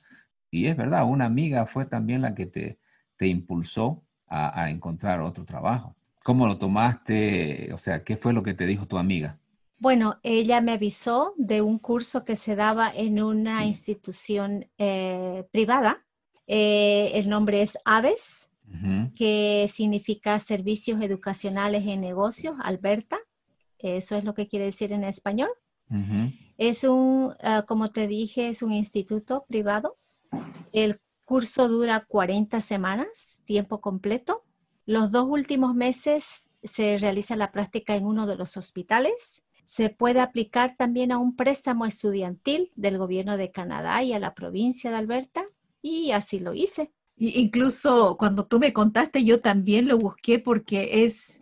Y 0.50 0.66
es 0.66 0.76
verdad, 0.76 1.06
una 1.06 1.26
amiga 1.26 1.66
fue 1.66 1.84
también 1.86 2.22
la 2.22 2.34
que 2.34 2.46
te, 2.46 2.78
te 3.16 3.28
impulsó 3.28 4.04
a, 4.26 4.70
encontrar 4.70 5.20
otro 5.20 5.44
trabajo? 5.44 5.94
¿Cómo 6.24 6.46
lo 6.46 6.58
tomaste? 6.58 7.70
O 7.72 7.78
sea, 7.78 8.04
¿qué 8.04 8.16
fue 8.16 8.32
lo 8.32 8.42
que 8.42 8.54
te 8.54 8.66
dijo 8.66 8.86
tu 8.86 8.98
amiga? 8.98 9.38
Bueno, 9.78 10.20
ella 10.22 10.60
me 10.60 10.72
avisó 10.72 11.34
de 11.36 11.60
un 11.60 11.80
curso 11.80 12.24
que 12.24 12.36
se 12.36 12.54
daba 12.54 12.88
en 12.94 13.20
una 13.20 13.66
institución 13.66 14.70
eh, 14.78 15.44
privada. 15.50 15.98
Eh, 16.46 17.10
el 17.14 17.28
nombre 17.28 17.62
es 17.62 17.76
AVES, 17.84 18.48
que 19.16 19.68
significa 19.72 20.38
Servicios 20.38 21.02
Educacionales 21.02 21.84
en 21.86 22.00
Negocios, 22.00 22.54
Alberta. 22.62 23.18
Eso 23.78 24.16
es 24.16 24.24
lo 24.24 24.34
que 24.34 24.46
quiere 24.46 24.66
decir 24.66 24.92
en 24.92 25.02
español. 25.02 25.50
Es 26.56 26.84
un, 26.84 27.34
ah, 27.42 27.64
como 27.66 27.90
te 27.90 28.06
dije, 28.06 28.48
es 28.48 28.62
un 28.62 28.72
instituto 28.72 29.44
privado. 29.48 29.98
El 30.72 31.00
curso 31.24 31.68
dura 31.68 32.04
40 32.06 32.60
semanas, 32.60 33.40
tiempo 33.44 33.80
completo. 33.80 34.44
Los 34.86 35.10
dos 35.12 35.26
últimos 35.28 35.74
meses 35.74 36.50
se 36.62 36.98
realiza 36.98 37.36
la 37.36 37.52
práctica 37.52 37.94
en 37.96 38.06
uno 38.06 38.26
de 38.26 38.36
los 38.36 38.56
hospitales. 38.56 39.42
Se 39.64 39.90
puede 39.90 40.20
aplicar 40.20 40.76
también 40.76 41.12
a 41.12 41.18
un 41.18 41.36
préstamo 41.36 41.86
estudiantil 41.86 42.72
del 42.74 42.98
gobierno 42.98 43.36
de 43.36 43.50
Canadá 43.50 44.02
y 44.02 44.12
a 44.12 44.18
la 44.18 44.34
provincia 44.34 44.90
de 44.90 44.96
Alberta 44.96 45.44
y 45.80 46.10
así 46.12 46.40
lo 46.40 46.54
hice. 46.54 46.92
incluso 47.16 48.16
cuando 48.18 48.46
tú 48.46 48.58
me 48.58 48.72
contaste, 48.72 49.24
yo 49.24 49.40
también 49.40 49.86
lo 49.86 49.98
busqué 49.98 50.38
porque 50.38 51.04
es 51.04 51.40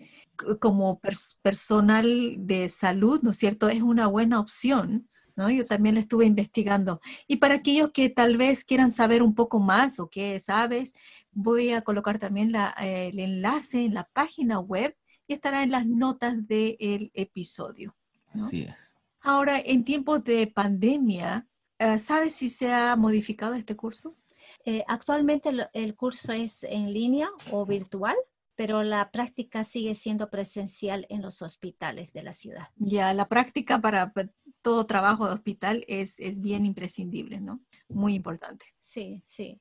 como 0.59 1.00
personal 1.42 2.35
de 2.38 2.68
salud, 2.68 3.20
¿no 3.23 3.30
es 3.30 3.38
cierto? 3.38 3.68
Es 3.68 3.82
una 3.82 4.06
buena 4.06 4.40
opción 4.40 5.11
yo 5.49 5.64
también 5.64 5.94
lo 5.94 6.00
estuve 6.00 6.26
investigando. 6.26 7.00
Y 7.26 7.37
para 7.37 7.54
aquellos 7.56 7.90
que 7.92 8.11
tal 8.11 8.37
vez 8.37 8.64
quieran 8.64 8.90
saber 8.90 9.23
un 9.23 9.35
poco 9.35 9.61
más 9.61 9.99
o 9.99 10.11
qué 10.11 10.38
sabes, 10.38 10.94
voy 11.32 11.70
a 11.70 11.82
colocar 11.82 12.18
también 12.18 12.54
el 12.78 13.18
enlace 13.18 13.84
en 13.84 13.94
la 13.94 14.08
página 14.12 14.58
web 14.60 14.96
y 15.26 15.34
estará 15.34 15.62
en 15.62 15.70
las 15.70 15.87
notas 15.87 16.46
del 16.46 17.10
episodio. 17.14 17.96
Así 18.32 18.62
es. 18.62 18.75
Ahora, 19.20 19.60
en 19.60 19.84
tiempos 19.84 20.25
de 20.25 20.46
pandemia, 20.46 21.46
eh, 21.78 21.99
¿sabes 21.99 22.34
si 22.34 22.49
se 22.49 22.72
ha 22.72 22.96
modificado 22.96 23.54
este 23.54 23.76
curso? 23.76 24.16
Eh, 24.64 24.82
actualmente 24.88 25.50
el, 25.72 25.94
curso 25.94 26.32
es 26.32 26.64
en 26.64 26.92
línea 26.92 27.28
o 27.50 27.66
virtual 27.66 28.16
pero 28.60 28.82
la 28.82 29.10
práctica 29.10 29.64
sigue 29.64 29.94
siendo 29.94 30.28
presencial 30.28 31.06
en 31.08 31.22
los 31.22 31.40
hospitales 31.40 32.12
de 32.12 32.22
la 32.22 32.34
ciudad. 32.34 32.68
Ya, 32.76 33.14
la 33.14 33.26
práctica 33.26 33.80
para 33.80 34.12
todo 34.60 34.84
trabajo 34.84 35.26
de 35.26 35.32
hospital 35.32 35.82
es, 35.88 36.20
es 36.20 36.42
bien 36.42 36.66
imprescindible, 36.66 37.40
¿no? 37.40 37.62
Muy 37.88 38.12
importante. 38.12 38.66
Sí, 38.78 39.22
sí. 39.25 39.58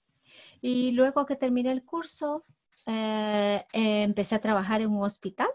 Y 0.62 0.92
luego 0.92 1.26
que 1.26 1.36
terminé 1.36 1.72
el 1.72 1.84
curso, 1.84 2.46
eh, 2.86 3.64
eh, 3.74 4.04
empecé 4.04 4.36
a 4.36 4.42
trabajar 4.42 4.82
en 4.82 4.92
un 4.92 5.04
hospital 5.04 5.50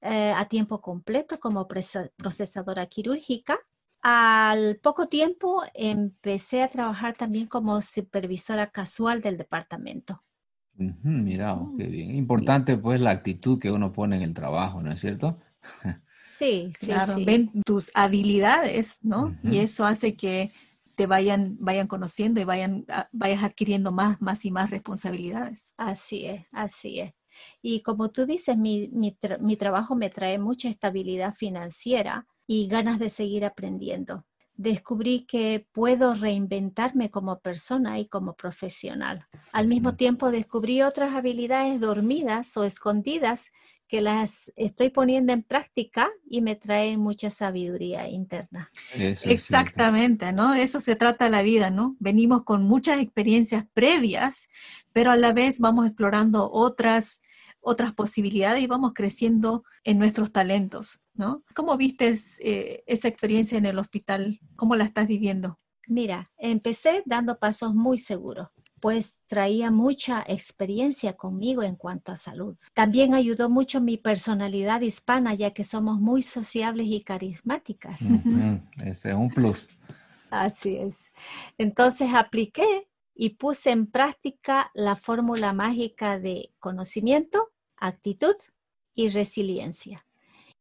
eh, 0.00 0.32
a 0.34 0.46
tiempo 0.46 0.80
completo 0.80 1.38
como 1.38 1.68
procesadora 1.68 2.86
quirúrgica. 2.86 3.58
Al 4.02 4.78
poco 4.82 5.08
tiempo 5.08 5.62
empecé 5.74 6.62
a 6.62 6.68
trabajar 6.68 7.16
también 7.16 7.46
como 7.46 7.82
supervisora 7.82 8.70
casual 8.70 9.20
del 9.20 9.36
departamento. 9.36 10.22
mira, 10.74 11.54
oh, 11.54 11.74
qué 11.76 11.84
bien. 11.84 12.14
Importante 12.14 12.78
pues 12.78 12.98
la 13.00 13.10
actitud 13.10 13.58
que 13.58 13.70
uno 13.70 13.92
pone 13.92 14.16
en 14.16 14.22
el 14.22 14.32
trabajo, 14.32 14.80
¿no 14.82 14.90
es 14.90 15.00
cierto? 15.00 15.38
Sí, 16.40 16.72
claro, 16.80 17.16
ven 17.22 17.50
tus 17.66 17.90
habilidades, 17.92 18.96
¿no? 19.02 19.36
Y 19.42 19.58
eso 19.58 19.84
hace 19.84 20.16
que 20.16 20.50
te 21.00 21.06
vayan, 21.06 21.56
vayan 21.58 21.86
conociendo 21.86 22.42
y 22.42 22.44
vayan, 22.44 22.84
vayas 23.10 23.42
adquiriendo 23.42 23.90
más, 23.90 24.20
más 24.20 24.44
y 24.44 24.50
más 24.50 24.68
responsabilidades. 24.68 25.72
Así 25.78 26.26
es, 26.26 26.44
así 26.52 27.00
es. 27.00 27.14
Y 27.62 27.80
como 27.80 28.10
tú 28.10 28.26
dices, 28.26 28.58
mi, 28.58 28.90
mi, 28.92 29.16
mi 29.40 29.56
trabajo 29.56 29.96
me 29.96 30.10
trae 30.10 30.38
mucha 30.38 30.68
estabilidad 30.68 31.34
financiera 31.34 32.26
y 32.46 32.68
ganas 32.68 32.98
de 32.98 33.08
seguir 33.08 33.46
aprendiendo. 33.46 34.26
Descubrí 34.52 35.24
que 35.24 35.66
puedo 35.72 36.12
reinventarme 36.12 37.10
como 37.10 37.40
persona 37.40 37.98
y 37.98 38.06
como 38.06 38.34
profesional. 38.34 39.26
Al 39.52 39.68
mismo 39.68 39.96
tiempo 39.96 40.30
descubrí 40.30 40.82
otras 40.82 41.14
habilidades 41.14 41.80
dormidas 41.80 42.54
o 42.58 42.64
escondidas 42.64 43.46
que 43.90 44.00
las 44.00 44.52
estoy 44.54 44.90
poniendo 44.90 45.32
en 45.32 45.42
práctica 45.42 46.08
y 46.24 46.42
me 46.42 46.54
trae 46.54 46.96
mucha 46.96 47.28
sabiduría 47.28 48.08
interna. 48.08 48.70
Exactamente, 48.94 50.32
¿no? 50.32 50.54
eso 50.54 50.80
se 50.80 50.94
trata 50.94 51.28
la 51.28 51.42
vida, 51.42 51.70
¿no? 51.70 51.96
Venimos 51.98 52.44
con 52.44 52.62
muchas 52.62 53.00
experiencias 53.00 53.64
previas, 53.74 54.48
pero 54.92 55.10
a 55.10 55.16
la 55.16 55.32
vez 55.32 55.58
vamos 55.58 55.86
explorando 55.86 56.52
otras, 56.52 57.22
otras 57.60 57.92
posibilidades 57.92 58.62
y 58.62 58.68
vamos 58.68 58.92
creciendo 58.94 59.64
en 59.82 59.98
nuestros 59.98 60.30
talentos, 60.30 61.00
¿no? 61.14 61.42
¿Cómo 61.52 61.76
viste 61.76 62.14
eh, 62.44 62.84
esa 62.86 63.08
experiencia 63.08 63.58
en 63.58 63.66
el 63.66 63.80
hospital? 63.80 64.38
¿Cómo 64.54 64.76
la 64.76 64.84
estás 64.84 65.08
viviendo? 65.08 65.58
Mira, 65.88 66.30
empecé 66.38 67.02
dando 67.06 67.40
pasos 67.40 67.74
muy 67.74 67.98
seguros 67.98 68.50
pues 68.80 69.14
traía 69.26 69.70
mucha 69.70 70.24
experiencia 70.26 71.12
conmigo 71.12 71.62
en 71.62 71.76
cuanto 71.76 72.12
a 72.12 72.16
salud. 72.16 72.56
También 72.74 73.14
ayudó 73.14 73.50
mucho 73.50 73.80
mi 73.80 73.98
personalidad 73.98 74.80
hispana, 74.80 75.34
ya 75.34 75.52
que 75.52 75.64
somos 75.64 76.00
muy 76.00 76.22
sociables 76.22 76.86
y 76.88 77.02
carismáticas. 77.02 78.00
ese 78.84 79.10
es 79.10 79.14
un 79.14 79.28
plus. 79.30 79.68
Así 80.30 80.76
es. 80.76 80.96
Entonces 81.58 82.14
apliqué 82.14 82.88
y 83.14 83.30
puse 83.30 83.70
en 83.70 83.86
práctica 83.86 84.70
la 84.74 84.96
fórmula 84.96 85.52
mágica 85.52 86.18
de 86.18 86.52
conocimiento, 86.58 87.50
actitud 87.76 88.34
y 88.94 89.10
resiliencia. 89.10 90.06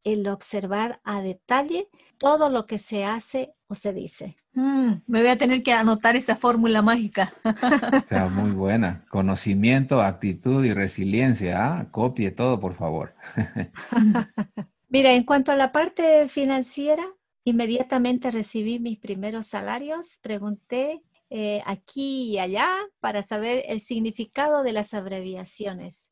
El 0.04 0.28
observar 0.28 1.00
a 1.04 1.22
detalle 1.22 1.90
todo 2.18 2.50
lo 2.50 2.66
que 2.66 2.78
se 2.78 3.06
hace 3.06 3.54
o 3.70 3.76
se 3.76 3.94
dice. 3.94 4.36
Mm, 4.54 4.94
me 5.06 5.22
voy 5.22 5.30
a 5.30 5.38
tener 5.38 5.62
que 5.62 5.72
anotar 5.72 6.16
esa 6.16 6.36
fórmula 6.36 6.82
mágica. 6.82 7.32
o 7.44 8.08
sea, 8.08 8.28
muy 8.30 8.52
buena. 8.52 9.06
Conocimiento, 9.10 10.02
actitud 10.02 10.66
y 10.66 10.74
resiliencia. 10.74 11.66
¿ah? 11.66 11.88
Copie 11.92 12.32
todo, 12.32 12.60
por 12.60 12.74
favor. 12.74 13.14
Mira, 14.90 15.14
en 15.14 15.24
cuanto 15.24 15.52
a 15.52 15.56
la 15.56 15.72
parte 15.72 16.28
financiera, 16.28 17.06
inmediatamente 17.44 18.32
recibí 18.32 18.80
mis 18.80 18.98
primeros 18.98 19.46
salarios. 19.46 20.18
Pregunté 20.22 21.04
eh, 21.30 21.62
aquí 21.68 22.32
y 22.32 22.40
allá 22.40 22.68
para 23.00 23.22
saber 23.22 23.64
el 23.68 23.82
significado 23.82 24.64
de 24.64 24.74
las 24.74 24.96
abreviaciones. 24.96 26.10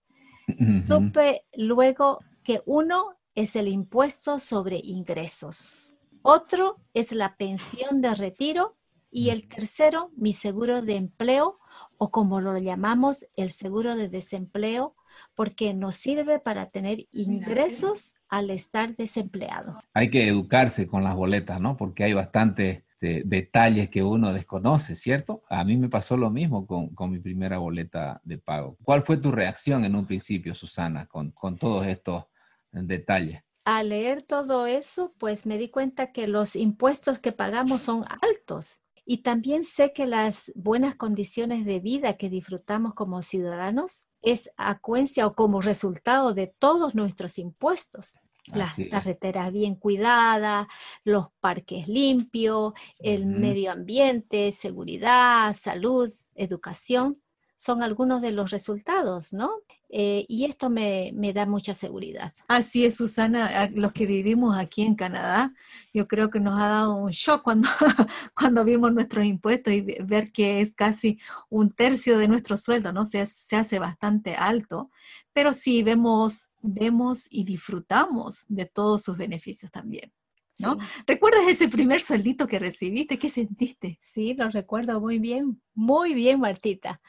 Supe 0.86 1.44
luego 1.54 2.20
que 2.44 2.62
uno 2.66 3.18
es 3.36 3.56
el 3.56 3.68
impuesto 3.68 4.40
sobre 4.40 4.80
ingresos, 4.82 5.97
otro 6.22 6.78
es 6.94 7.12
la 7.12 7.36
pensión 7.38 8.02
de 8.02 8.16
retiro 8.16 8.78
y 9.10 9.30
el 9.30 9.48
tercero 9.48 10.12
mi 10.16 10.34
seguro 10.34 10.82
de 10.82 10.96
empleo 10.96 11.60
o 11.98 12.12
como 12.12 12.42
lo 12.42 12.58
llamamos 12.58 13.26
el 13.36 13.50
seguro 13.50 13.96
de 13.96 14.10
desempleo 14.10 14.94
porque 15.36 15.74
nos 15.74 15.96
sirve 15.96 16.40
para 16.40 16.68
tener 16.68 17.08
ingresos 17.12 18.16
al 18.30 18.50
estar 18.50 18.96
desempleado. 18.96 19.80
Hay 19.94 20.10
que 20.10 20.28
educarse 20.28 20.86
con 20.86 21.04
las 21.04 21.16
boletas, 21.16 21.62
¿no? 21.62 21.78
Porque 21.78 22.04
hay 22.04 22.14
bastante 22.14 22.86
este, 23.00 23.22
detalles 23.26 23.90
que 23.90 24.02
uno 24.02 24.34
desconoce, 24.34 24.96
¿cierto? 24.96 25.44
A 25.50 25.64
mí 25.64 25.78
me 25.78 25.88
pasó 25.88 26.18
lo 26.18 26.32
mismo 26.32 26.66
con, 26.66 27.12
mi 27.12 27.20
primera 27.20 27.60
boleta 27.60 28.20
de 28.24 28.40
pago. 28.40 28.76
¿Cuál 28.84 29.04
fue 29.04 29.18
tu 29.18 29.32
reacción 29.32 29.86
en 29.86 29.96
un 29.96 30.08
principio, 30.08 30.56
Susana, 30.56 31.06
con, 31.06 31.30
con 31.30 31.58
todos 31.58 31.86
estos 31.86 32.26
detalles? 32.72 33.44
Al 33.68 33.90
leer 33.90 34.22
todo 34.24 34.66
eso, 34.66 35.14
pues 35.18 35.46
me 35.46 35.58
di 35.58 35.68
cuenta 35.68 36.14
que 36.14 36.26
los 36.26 36.56
impuestos 36.56 37.20
que 37.20 37.34
pagamos 37.34 37.82
son 37.82 38.06
altos. 38.22 38.80
Y 39.04 39.24
también 39.24 39.66
sé 39.66 39.92
que 39.92 40.06
las 40.06 40.54
buenas 40.56 40.96
condiciones 40.96 41.66
de 41.66 41.82
vida 41.82 42.16
que 42.16 42.30
disfrutamos 42.30 42.94
como 42.94 43.22
ciudadanos 43.24 44.06
es 44.22 44.50
acuencia 44.56 45.28
o 45.28 45.36
como 45.36 45.60
resultado 45.60 46.34
de 46.34 46.48
todos 46.48 46.96
nuestros 46.96 47.38
impuestos. 47.40 48.18
Las 48.54 48.78
carreteras 48.90 49.52
bien 49.52 49.76
cuidadas, 49.76 50.68
los 51.04 51.28
parques 51.42 51.90
limpios, 51.90 52.72
el 53.00 53.26
medio 53.26 53.74
ambiente, 53.74 54.54
seguridad, 54.54 55.54
salud, 55.60 56.10
educación, 56.36 57.22
son 57.58 57.82
algunos 57.82 58.22
de 58.22 58.32
los 58.32 58.52
resultados, 58.52 59.34
¿no? 59.34 59.52
Eh, 59.90 60.26
y 60.28 60.46
esto 60.46 60.70
me, 60.70 61.12
da 61.34 61.46
mucha 61.46 61.74
seguridad. 61.74 62.34
Así 62.48 62.86
es, 62.86 62.96
Susana, 62.96 63.70
los 63.74 63.94
que 63.94 64.06
vivimos 64.06 64.56
aquí 64.58 64.84
en 64.84 64.96
Canadá, 64.96 65.54
yo 65.94 66.08
creo 66.08 66.30
que 66.30 66.40
nos 66.40 66.60
ha 66.60 66.68
dado 66.68 66.96
un 66.96 67.12
shock 67.12 67.42
cuando, 67.42 67.70
cuando 68.36 68.64
vimos 68.64 68.94
nuestros 68.94 69.26
impuestos 69.26 69.74
y 69.74 69.82
ver 69.82 70.32
que 70.32 70.62
es 70.62 70.76
casi 70.76 71.20
un 71.50 71.72
tercio 71.72 72.18
de 72.18 72.28
nuestro 72.28 72.58
sueldo, 72.58 72.94
¿no? 72.94 73.06
Se, 73.06 73.26
se 73.26 73.56
hace 73.56 73.80
bastante 73.80 74.36
alto, 74.36 74.92
pero 75.34 75.54
sí 75.54 75.84
vemos, 75.84 76.52
vemos 76.62 77.28
y 77.32 77.44
disfrutamos 77.44 78.46
de 78.50 78.66
todos 78.66 79.04
sus 79.04 79.18
beneficios 79.18 79.72
también. 79.72 80.12
¿No? 80.60 80.76
¿Recuerdas 81.06 81.44
ese 81.48 81.70
primer 81.70 82.02
sueldito 82.02 82.48
que 82.48 82.58
recibiste? 82.58 83.20
¿Qué 83.20 83.30
sentiste? 83.30 84.00
Sí, 84.02 84.34
lo 84.34 84.50
recuerdo 84.50 85.00
muy 85.00 85.20
bien, 85.20 85.62
muy 85.76 86.16
bien, 86.16 86.40
Martita 86.40 87.00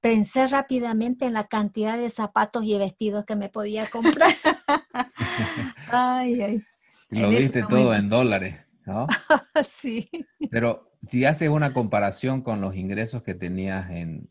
pensé 0.00 0.46
rápidamente 0.46 1.26
en 1.26 1.34
la 1.34 1.46
cantidad 1.46 1.98
de 1.98 2.10
zapatos 2.10 2.64
y 2.64 2.76
vestidos 2.78 3.24
que 3.24 3.36
me 3.36 3.48
podía 3.48 3.86
comprar. 3.86 4.34
ay, 5.92 6.42
ay. 6.42 6.62
Lo 7.10 7.28
viste 7.28 7.64
todo 7.68 7.94
en 7.94 8.08
dólares, 8.08 8.60
¿no? 8.86 9.06
sí. 9.68 10.08
Pero 10.50 10.92
si 11.06 11.24
haces 11.24 11.48
una 11.48 11.72
comparación 11.72 12.42
con 12.42 12.60
los 12.60 12.76
ingresos 12.76 13.22
que 13.22 13.34
tenías 13.34 13.90
en, 13.90 14.28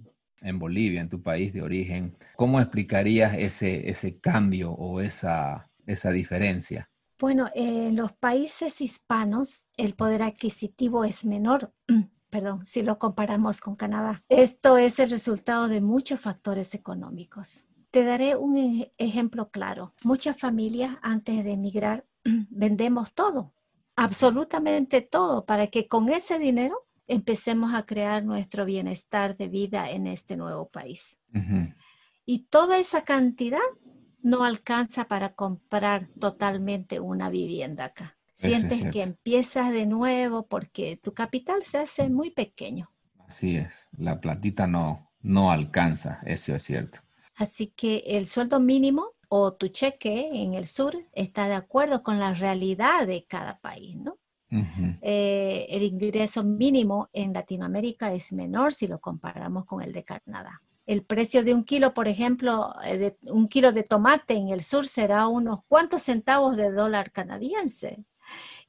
Bolivia, 0.60 1.02
en 1.02 1.10
tu 1.10 1.22
país 1.22 1.54
de 1.54 1.62
origen, 1.62 2.16
¿cómo 2.36 2.60
explicarías 2.60 3.38
ese, 3.38 3.90
ese 3.90 4.20
cambio 4.20 4.72
o 4.72 5.02
esa, 5.02 5.70
esa 5.86 6.12
diferencia? 6.12 6.90
Bueno, 7.20 7.50
en 7.54 7.98
los 7.98 8.14
países 8.14 8.80
hispanos 8.80 9.68
el 9.76 9.94
poder 9.94 10.24
adquisitivo 10.24 11.04
es 11.04 11.26
menor 11.26 11.74
perdón, 12.30 12.66
si 12.68 12.84
lo 12.84 12.98
comparamos 13.00 13.62
con 13.62 13.76
Canadá. 13.76 14.24
Esto 14.30 14.78
es 14.78 15.00
el 15.00 15.10
resultado 15.10 15.68
de 15.68 15.82
muchos 15.82 16.20
factores 16.20 16.74
económicos. 16.76 17.66
Te 17.92 18.04
daré 18.04 18.36
un 18.36 18.88
ejemplo 18.98 19.50
claro. 19.50 19.94
Muchas 20.04 20.38
familias 20.38 20.98
antes 21.02 21.44
de 21.44 21.52
emigrar 21.52 22.06
vendemos 22.50 23.14
todo, 23.14 23.54
absolutamente 23.96 25.02
todo, 25.02 25.46
para 25.46 25.68
que 25.68 25.88
con 25.88 26.10
ese 26.10 26.40
dinero 26.40 26.86
empecemos 27.08 27.74
a 27.74 27.86
crear 27.86 28.24
nuestro 28.24 28.66
bienestar 28.66 29.36
de 29.36 29.48
vida 29.48 29.90
en 29.90 30.06
este 30.06 30.38
nuevo 30.38 30.70
país. 30.70 31.20
Y 32.26 32.46
toda 32.46 32.78
esa 32.78 33.04
cantidad 33.04 33.60
no 34.22 34.44
alcanza 34.44 35.08
para 35.08 35.34
comprar 35.34 36.10
totalmente 36.20 37.00
una 37.00 37.32
vivienda 37.32 37.86
acá. 37.86 38.19
Sientes 38.40 38.90
que 38.92 39.02
empiezas 39.02 39.72
de 39.72 39.86
nuevo 39.86 40.48
porque 40.48 40.98
tu 40.98 41.14
capital 41.14 41.64
se 41.64 41.80
hace 41.80 42.10
muy 42.10 42.32
pequeño. 42.32 42.90
Así 43.28 43.58
es, 43.58 43.90
la 43.98 44.22
platita 44.22 44.66
no, 44.66 45.12
no 45.22 45.52
alcanza, 45.52 46.22
eso 46.26 46.56
es 46.56 46.64
cierto. 46.64 47.00
Así 47.36 47.68
que 47.68 48.04
el 48.06 48.28
sueldo 48.28 48.60
mínimo 48.60 49.12
o 49.28 49.54
tu 49.54 49.68
cheque 49.68 50.30
en 50.34 50.54
el 50.54 50.68
sur 50.68 50.96
está 51.14 51.48
de 51.48 51.56
acuerdo 51.56 52.02
con 52.02 52.18
la 52.18 52.34
realidad 52.34 53.06
de 53.06 53.26
cada 53.26 53.60
país, 53.60 53.98
¿no? 53.98 54.18
Eh, 55.02 55.68
el 55.70 55.84
ingreso 55.84 56.44
mínimo 56.44 57.08
en 57.14 57.34
Latinoamérica 57.34 58.12
es 58.14 58.34
menor 58.34 58.74
si 58.74 58.88
lo 58.88 59.00
comparamos 59.00 59.66
con 59.66 59.84
el 59.84 59.94
de 59.94 60.04
Canadá. 60.04 60.64
El 60.88 61.04
precio 61.04 61.44
de 61.44 61.54
un 61.54 61.64
kilo, 61.64 61.94
por 61.94 62.08
ejemplo, 62.08 62.74
eh, 62.84 62.98
de 62.98 63.18
un 63.32 63.48
kilo 63.48 63.72
de 63.72 63.84
tomate 63.84 64.34
en 64.34 64.50
el 64.50 64.64
sur 64.64 64.88
será 64.88 65.28
unos 65.28 65.60
cuantos 65.68 66.02
centavos 66.02 66.58
de 66.58 66.72
dólar 66.72 67.12
canadiense. 67.12 68.06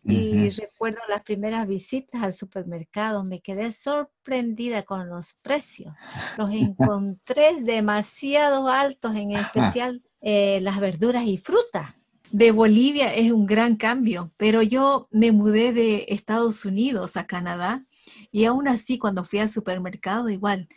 Y 0.02 0.48
recuerdo 0.50 1.00
las 1.08 1.22
primeras 1.22 1.66
visitas 1.66 2.22
al 2.22 2.32
supermercado, 2.32 3.22
me 3.22 3.40
quedé 3.40 3.70
sorprendida 3.70 4.82
con 4.82 5.08
los 5.08 5.34
precios. 5.34 5.94
Los 6.38 6.50
encontré 6.54 7.60
demasiado 7.62 8.68
altos, 8.68 9.14
en 9.14 9.32
especial 9.32 10.02
eh, 10.20 10.60
las 10.62 10.80
verduras 10.80 11.26
y 11.26 11.36
frutas. 11.36 11.90
De 12.32 12.52
Bolivia 12.52 13.12
es 13.14 13.32
un 13.32 13.44
gran 13.44 13.76
cambio, 13.76 14.32
pero 14.36 14.62
yo 14.62 15.08
me 15.10 15.32
mudé 15.32 15.72
de 15.72 16.06
Estados 16.08 16.64
Unidos 16.64 17.16
a 17.16 17.26
Canadá 17.26 17.84
y 18.30 18.44
aún 18.44 18.68
así 18.68 18.98
cuando 18.98 19.24
fui 19.24 19.40
al 19.40 19.50
supermercado 19.50 20.30
igual 20.30 20.68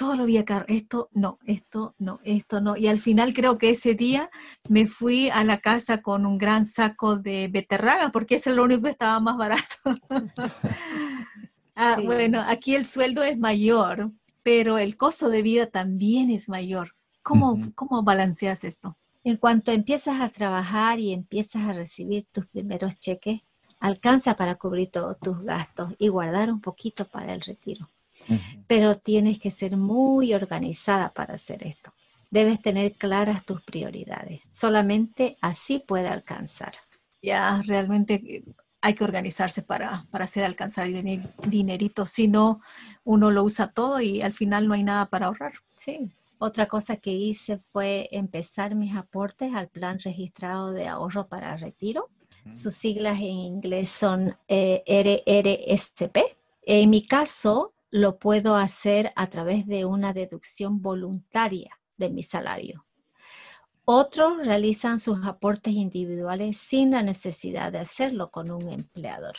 todo 0.00 0.16
lo 0.16 0.24
vi 0.24 0.42
caro, 0.44 0.64
esto 0.66 1.10
no, 1.12 1.38
esto 1.44 1.94
no, 1.98 2.20
esto 2.24 2.62
no. 2.62 2.74
Y 2.74 2.86
al 2.86 3.00
final 3.00 3.34
creo 3.34 3.58
que 3.58 3.68
ese 3.68 3.94
día 3.94 4.30
me 4.66 4.86
fui 4.86 5.28
a 5.28 5.44
la 5.44 5.58
casa 5.58 6.00
con 6.00 6.24
un 6.24 6.38
gran 6.38 6.64
saco 6.64 7.16
de 7.16 7.48
beterraga, 7.48 8.10
porque 8.10 8.36
ese 8.36 8.48
es 8.48 8.56
lo 8.56 8.64
único 8.64 8.84
que 8.84 8.92
estaba 8.92 9.20
más 9.20 9.36
barato. 9.36 9.76
ah, 11.76 11.98
Bueno, 12.02 12.42
aquí 12.46 12.74
el 12.74 12.86
sueldo 12.86 13.22
es 13.22 13.38
mayor, 13.38 14.10
pero 14.42 14.78
el 14.78 14.96
costo 14.96 15.28
de 15.28 15.42
vida 15.42 15.66
también 15.66 16.30
es 16.30 16.48
mayor. 16.48 16.96
¿Cómo, 17.22 17.60
¿Cómo 17.74 18.02
balanceas 18.02 18.64
esto? 18.64 18.96
En 19.22 19.36
cuanto 19.36 19.70
empiezas 19.70 20.18
a 20.22 20.30
trabajar 20.30 20.98
y 20.98 21.12
empiezas 21.12 21.68
a 21.68 21.74
recibir 21.74 22.26
tus 22.32 22.46
primeros 22.46 22.98
cheques, 22.98 23.42
alcanza 23.78 24.34
para 24.34 24.54
cubrir 24.54 24.90
todos 24.90 25.20
tus 25.20 25.42
gastos 25.42 25.92
y 25.98 26.08
guardar 26.08 26.50
un 26.50 26.62
poquito 26.62 27.04
para 27.04 27.34
el 27.34 27.42
retiro 27.42 27.90
pero 28.66 28.96
tienes 28.96 29.38
que 29.38 29.50
ser 29.50 29.76
muy 29.76 30.34
organizada 30.34 31.12
para 31.12 31.34
hacer 31.34 31.66
esto. 31.66 31.92
Debes 32.30 32.62
tener 32.62 32.92
claras 32.92 33.44
tus 33.44 33.60
prioridades. 33.62 34.40
Solamente 34.50 35.36
así 35.40 35.80
puede 35.80 36.08
alcanzar. 36.08 36.74
Ya, 37.22 37.60
realmente 37.66 38.14
eh, 38.14 38.44
hay 38.80 38.94
que 38.94 39.04
organizarse 39.04 39.62
para, 39.62 40.06
para 40.10 40.24
hacer 40.24 40.44
alcanzar 40.44 40.88
dinerito. 41.46 42.06
Si 42.06 42.28
no, 42.28 42.60
uno 43.04 43.30
lo 43.30 43.42
usa 43.42 43.72
todo 43.72 44.00
y 44.00 44.22
al 44.22 44.32
final 44.32 44.68
no 44.68 44.74
hay 44.74 44.84
nada 44.84 45.06
para 45.06 45.26
ahorrar. 45.26 45.54
Sí. 45.76 46.12
Otra 46.38 46.66
cosa 46.66 46.96
que 46.96 47.12
hice 47.12 47.60
fue 47.70 48.08
empezar 48.12 48.74
mis 48.74 48.96
aportes 48.96 49.52
al 49.54 49.68
plan 49.68 49.98
registrado 49.98 50.72
de 50.72 50.88
ahorro 50.88 51.28
para 51.28 51.56
retiro. 51.56 52.08
Sus 52.52 52.72
siglas 52.72 53.18
en 53.18 53.36
inglés 53.36 53.90
son 53.90 54.34
eh, 54.48 54.82
RRSP. 54.86 56.16
En 56.62 56.88
mi 56.88 57.06
caso, 57.06 57.74
lo 57.90 58.18
puedo 58.18 58.56
hacer 58.56 59.12
a 59.16 59.28
través 59.28 59.66
de 59.66 59.84
una 59.84 60.12
deducción 60.12 60.80
voluntaria 60.80 61.70
de 61.96 62.10
mi 62.10 62.22
salario. 62.22 62.86
Otros 63.84 64.46
realizan 64.46 65.00
sus 65.00 65.24
aportes 65.24 65.74
individuales 65.74 66.56
sin 66.58 66.92
la 66.92 67.02
necesidad 67.02 67.72
de 67.72 67.80
hacerlo 67.80 68.30
con 68.30 68.50
un 68.50 68.68
empleador. 68.68 69.34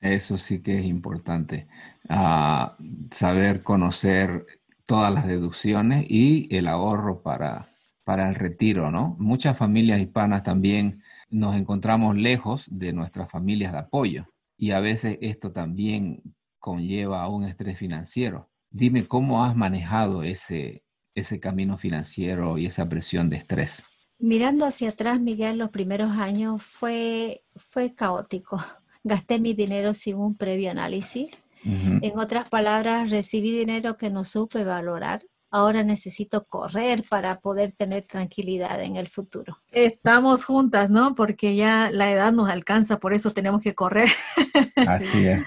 Eso 0.00 0.36
sí 0.36 0.62
que 0.62 0.78
es 0.78 0.84
importante, 0.84 1.66
ah, 2.08 2.76
saber 3.10 3.62
conocer 3.62 4.46
todas 4.84 5.12
las 5.12 5.26
deducciones 5.26 6.04
y 6.08 6.54
el 6.54 6.68
ahorro 6.68 7.22
para, 7.22 7.66
para 8.04 8.28
el 8.28 8.34
retiro, 8.34 8.90
¿no? 8.90 9.16
Muchas 9.18 9.56
familias 9.56 10.00
hispanas 10.00 10.42
también 10.42 11.02
nos 11.30 11.56
encontramos 11.56 12.14
lejos 12.14 12.66
de 12.70 12.92
nuestras 12.92 13.30
familias 13.30 13.72
de 13.72 13.78
apoyo 13.78 14.26
y 14.56 14.72
a 14.72 14.80
veces 14.80 15.18
esto 15.22 15.52
también 15.52 16.22
conlleva 16.66 17.28
un 17.28 17.44
estrés 17.44 17.78
financiero. 17.78 18.50
Dime 18.70 19.06
cómo 19.06 19.44
has 19.44 19.54
manejado 19.54 20.24
ese, 20.24 20.82
ese 21.14 21.38
camino 21.38 21.76
financiero 21.76 22.58
y 22.58 22.66
esa 22.66 22.88
presión 22.88 23.30
de 23.30 23.36
estrés. 23.36 23.84
Mirando 24.18 24.66
hacia 24.66 24.88
atrás, 24.88 25.20
Miguel, 25.20 25.58
los 25.58 25.70
primeros 25.70 26.10
años 26.10 26.60
fue, 26.64 27.44
fue 27.54 27.94
caótico. 27.94 28.60
Gasté 29.04 29.38
mi 29.38 29.54
dinero 29.54 29.94
sin 29.94 30.16
un 30.16 30.34
previo 30.34 30.72
análisis. 30.72 31.30
En 31.64 32.18
otras 32.18 32.48
palabras, 32.48 33.10
recibí 33.10 33.50
dinero 33.50 33.96
que 33.96 34.08
no 34.08 34.22
supe 34.22 34.62
valorar. 34.62 35.24
Ahora 35.50 35.82
necesito 35.82 36.44
correr 36.44 37.02
para 37.08 37.40
poder 37.40 37.72
tener 37.72 38.06
tranquilidad 38.06 38.80
en 38.82 38.94
el 38.94 39.08
futuro. 39.08 39.58
Estamos 39.72 40.44
juntas, 40.44 40.90
¿no? 40.90 41.16
Porque 41.16 41.56
ya 41.56 41.90
la 41.90 42.10
edad 42.10 42.32
nos 42.32 42.50
alcanza, 42.50 42.98
por 42.98 43.14
eso 43.14 43.32
tenemos 43.32 43.62
que 43.62 43.74
correr. 43.74 44.10
Así 44.86 45.26
es. 45.26 45.42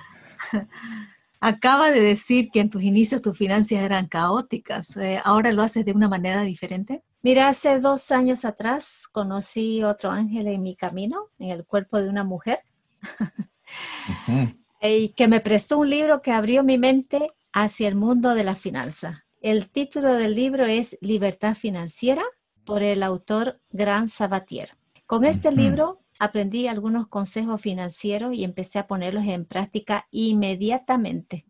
Acaba 1.41 1.89
de 1.89 2.01
decir 2.01 2.49
que 2.51 2.59
en 2.59 2.69
tus 2.69 2.83
inicios 2.83 3.21
tus 3.21 3.37
finanzas 3.37 3.79
eran 3.79 4.07
caóticas. 4.07 4.97
Eh, 4.97 5.21
¿Ahora 5.23 5.53
lo 5.53 5.63
haces 5.63 5.85
de 5.85 5.93
una 5.93 6.09
manera 6.09 6.43
diferente? 6.43 7.01
Mira, 7.21 7.47
hace 7.47 7.79
dos 7.79 8.11
años 8.11 8.43
atrás 8.43 9.07
conocí 9.11 9.83
otro 9.83 10.11
ángel 10.11 10.47
en 10.47 10.63
mi 10.63 10.75
camino, 10.75 11.27
en 11.39 11.51
el 11.51 11.65
cuerpo 11.65 12.01
de 12.01 12.09
una 12.09 12.23
mujer, 12.23 12.59
y 14.81 15.09
que 15.09 15.27
me 15.27 15.39
prestó 15.39 15.77
un 15.77 15.89
libro 15.89 16.21
que 16.21 16.31
abrió 16.31 16.63
mi 16.63 16.77
mente 16.77 17.31
hacia 17.53 17.87
el 17.87 17.95
mundo 17.95 18.35
de 18.35 18.43
la 18.43 18.55
finanza. 18.55 19.25
El 19.41 19.69
título 19.69 20.13
del 20.13 20.35
libro 20.35 20.65
es 20.65 20.97
Libertad 20.99 21.55
Financiera 21.55 22.23
por 22.65 22.83
el 22.83 23.01
autor 23.01 23.61
Gran 23.69 24.09
Sabatier. 24.09 24.75
Con 25.05 25.25
este 25.25 25.51
libro 25.51 26.01
aprendí 26.19 26.67
algunos 26.67 27.07
consejos 27.07 27.61
financieros 27.61 28.35
y 28.35 28.43
empecé 28.43 28.77
a 28.77 28.87
ponerlos 28.87 29.25
en 29.25 29.45
práctica 29.45 30.07
inmediatamente. 30.11 31.45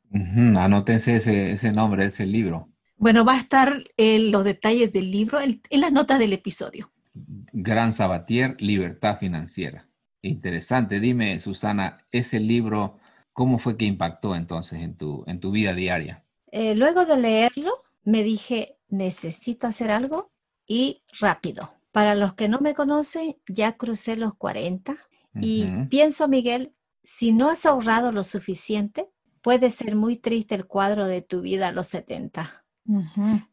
Anótense 0.56 1.18
ese, 1.18 1.52
ese 1.52 1.72
nombre, 1.72 2.06
ese 2.06 2.26
libro. 2.26 2.70
Bueno, 2.96 3.26
va 3.26 3.34
a 3.34 3.40
estar 3.40 3.84
en 3.98 4.32
los 4.32 4.44
detalles 4.44 4.94
del 4.94 5.10
libro 5.12 5.40
en, 5.40 5.62
las 5.72 5.92
notas 5.92 6.20
del 6.20 6.34
episodio. 6.34 6.92
Gran 7.14 7.92
Sabatier, 7.92 8.62
Libertad 8.62 9.18
Financiera. 9.18 9.88
Interesante. 10.22 11.00
Dime, 11.00 11.40
Susana, 11.40 12.06
ese 12.12 12.40
libro, 12.40 13.00
¿cómo 13.34 13.58
fue 13.58 13.78
que 13.78 13.86
impactó 13.86 14.36
entonces 14.36 14.82
en 14.82 14.98
tu, 14.98 15.24
en 15.28 15.40
tu 15.40 15.52
vida 15.52 15.74
diaria? 15.74 16.26
Eh, 16.52 16.76
luego 16.76 17.06
de 17.06 17.18
leerlo, 17.18 17.84
me 18.04 18.24
dije, 18.24 18.78
necesito 18.90 19.66
hacer 19.66 19.92
algo 19.92 20.32
y 20.68 21.04
rápido. 21.20 21.79
Para 21.92 22.16
los 22.16 22.34
que 22.34 22.48
no 22.48 22.60
me 22.60 22.74
conocen, 22.74 23.38
ya 23.48 23.78
crucé 23.78 24.16
los 24.16 24.36
40 24.36 24.98
y 25.42 25.68
pienso, 25.90 26.28
Miguel, 26.28 26.74
si 27.04 27.32
no 27.32 27.50
has 27.50 27.66
ahorrado 27.66 28.12
lo 28.12 28.24
suficiente, 28.24 29.08
puede 29.42 29.72
ser 29.72 29.96
muy 29.96 30.18
triste 30.18 30.56
el 30.56 30.66
cuadro 30.66 31.08
de 31.08 31.22
tu 31.22 31.42
vida 31.42 31.70
a 31.70 31.72
los 31.72 31.88
70. 31.88 32.66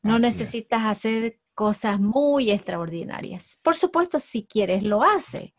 No 0.03 0.18
necesitas 0.18 0.85
hacer 0.85 1.38
cosas 1.55 1.99
muy 1.99 2.51
extraordinarias. 2.51 3.59
Por 3.62 3.77
supuesto, 3.77 4.18
si 4.18 4.44
quieres, 4.44 4.83
lo 4.83 5.03
hace, 5.03 5.55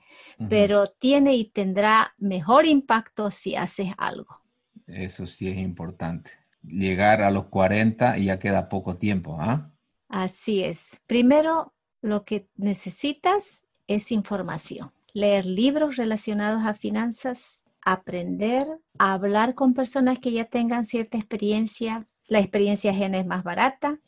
pero 0.50 0.88
tiene 0.88 1.36
y 1.36 1.46
tendrá 1.46 2.14
mejor 2.20 2.66
impacto 2.66 3.32
si 3.32 3.56
haces 3.56 3.94
algo. 3.98 4.42
Eso 4.86 5.26
sí 5.28 5.48
es 5.50 5.58
importante. 5.58 6.32
Llegar 6.62 7.22
a 7.22 7.32
los 7.32 7.46
40 7.46 8.18
y 8.18 8.26
ya 8.26 8.40
queda 8.40 8.70
poco 8.70 8.98
tiempo, 8.98 9.38
¿ah? 9.40 9.72
Así 10.08 10.64
es. 10.64 11.02
Primero, 11.08 11.74
lo 12.02 12.24
que 12.24 12.48
necesitas 12.56 13.64
es 13.88 14.12
información. 14.12 14.92
Leer 15.14 15.46
libros 15.46 15.96
relacionados 15.96 16.66
a 16.66 16.74
finanzas, 16.74 17.62
aprender 17.82 18.68
a 19.00 19.14
hablar 19.14 19.56
con 19.56 19.74
personas 19.74 20.20
que 20.20 20.32
ya 20.32 20.46
tengan 20.46 20.86
cierta 20.86 21.18
experiencia. 21.18 22.06
La 22.28 22.40
experiencia 22.40 22.92
ajena 22.92 23.20
es 23.20 23.26
más 23.26 23.44
barata. 23.44 24.00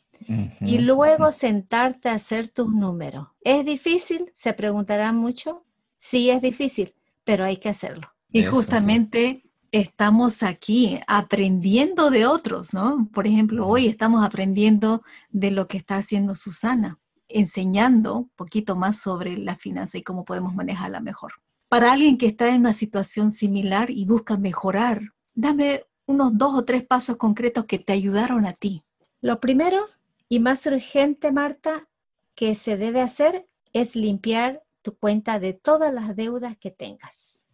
y 0.60 0.78
luego 0.80 1.32
sentarte 1.32 2.10
a 2.10 2.14
hacer 2.14 2.48
tus 2.48 2.70
números. 2.70 3.28
¿Es 3.40 3.64
difícil? 3.64 4.30
Se 4.34 4.52
preguntarán 4.52 5.16
mucho. 5.16 5.64
Sí, 5.96 6.28
es 6.28 6.42
difícil, 6.42 6.94
pero 7.24 7.44
hay 7.44 7.56
que 7.56 7.70
hacerlo. 7.70 8.12
Y 8.30 8.42
justamente 8.42 9.42
estamos 9.72 10.42
aquí 10.42 11.00
aprendiendo 11.06 12.10
de 12.10 12.26
otros, 12.26 12.74
¿no? 12.74 13.08
Por 13.14 13.26
ejemplo, 13.26 13.66
hoy 13.66 13.86
estamos 13.86 14.22
aprendiendo 14.22 15.02
de 15.30 15.50
lo 15.52 15.68
que 15.68 15.78
está 15.78 15.96
haciendo 15.96 16.34
Susana 16.34 17.00
enseñando 17.30 18.16
un 18.18 18.28
poquito 18.30 18.76
más 18.76 18.98
sobre 18.98 19.36
la 19.38 19.56
finanza 19.56 19.98
y 19.98 20.02
cómo 20.02 20.24
podemos 20.24 20.54
manejarla 20.54 21.00
mejor. 21.00 21.32
Para 21.68 21.92
alguien 21.92 22.18
que 22.18 22.26
está 22.26 22.48
en 22.48 22.60
una 22.60 22.72
situación 22.72 23.30
similar 23.30 23.90
y 23.90 24.04
busca 24.04 24.36
mejorar, 24.36 25.02
dame 25.34 25.84
unos 26.06 26.36
dos 26.36 26.54
o 26.54 26.64
tres 26.64 26.84
pasos 26.84 27.16
concretos 27.16 27.64
que 27.66 27.78
te 27.78 27.92
ayudaron 27.92 28.44
a 28.44 28.52
ti. 28.52 28.82
Lo 29.20 29.38
primero 29.38 29.86
y 30.28 30.40
más 30.40 30.66
urgente, 30.66 31.30
Marta, 31.30 31.88
que 32.34 32.54
se 32.54 32.76
debe 32.76 33.00
hacer 33.00 33.46
es 33.72 33.94
limpiar 33.94 34.62
tu 34.82 34.96
cuenta 34.96 35.38
de 35.38 35.52
todas 35.52 35.92
las 35.92 36.16
deudas 36.16 36.56
que 36.58 36.70
tengas. 36.70 37.44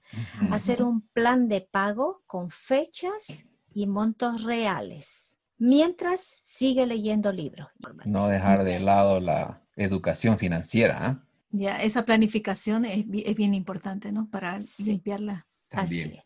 Hacer 0.50 0.82
un 0.82 1.02
plan 1.08 1.48
de 1.48 1.60
pago 1.60 2.22
con 2.26 2.50
fechas 2.50 3.44
y 3.74 3.86
montos 3.86 4.44
reales. 4.44 5.36
Mientras 5.58 6.36
sigue 6.44 6.86
leyendo 6.86 7.32
libros. 7.32 7.68
No 8.04 8.28
dejar 8.28 8.64
de 8.64 8.78
lado 8.78 9.20
la, 9.20 9.65
educación 9.76 10.38
financiera. 10.38 11.06
¿ah? 11.06 11.24
Ya, 11.50 11.76
esa 11.82 12.04
planificación 12.04 12.84
es, 12.84 13.06
bien 13.08 13.54
importante, 13.54 14.12
¿no? 14.12 14.28
Para 14.28 14.60
limpiarla. 14.78 15.46
También. 15.68 16.22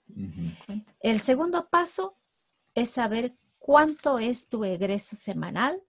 El 1.01 1.19
segundo 1.19 1.69
paso 1.71 2.17
es 2.75 2.91
saber 2.91 3.37
cuánto 3.59 4.19
es 4.19 4.49
tu 4.49 4.65
egreso 4.65 5.17
semanal, 5.17 5.83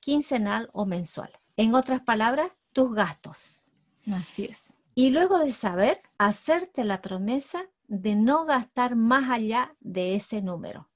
quincenal 0.00 0.70
o 0.72 0.86
mensual. 0.86 1.30
En 1.56 1.74
otras 1.74 2.00
palabras, 2.02 2.52
tus 2.72 2.94
gastos. 2.94 3.70
Así 4.12 4.44
es. 4.44 4.74
Y 4.94 5.10
luego 5.10 5.38
de 5.38 5.52
saber, 5.52 6.00
hacerte 6.18 6.84
la 6.84 7.02
promesa 7.02 7.64
de 7.88 8.14
no 8.14 8.44
gastar 8.44 8.96
más 8.96 9.30
allá 9.30 9.74
de 9.80 10.14
ese 10.14 10.42
número 10.42 10.88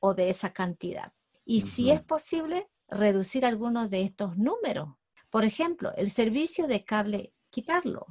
o 0.00 0.14
de 0.14 0.30
esa 0.30 0.52
cantidad. 0.52 1.12
Y 1.44 1.62
si 1.62 1.90
es 1.90 2.02
posible, 2.02 2.68
reducir 2.88 3.44
algunos 3.44 3.90
de 3.90 4.02
estos 4.02 4.36
números 4.36 4.90
por 5.34 5.44
ejemplo, 5.44 5.92
el 5.96 6.12
servicio 6.12 6.68
de 6.68 6.84
cable, 6.84 7.32
quitarlo. 7.50 8.06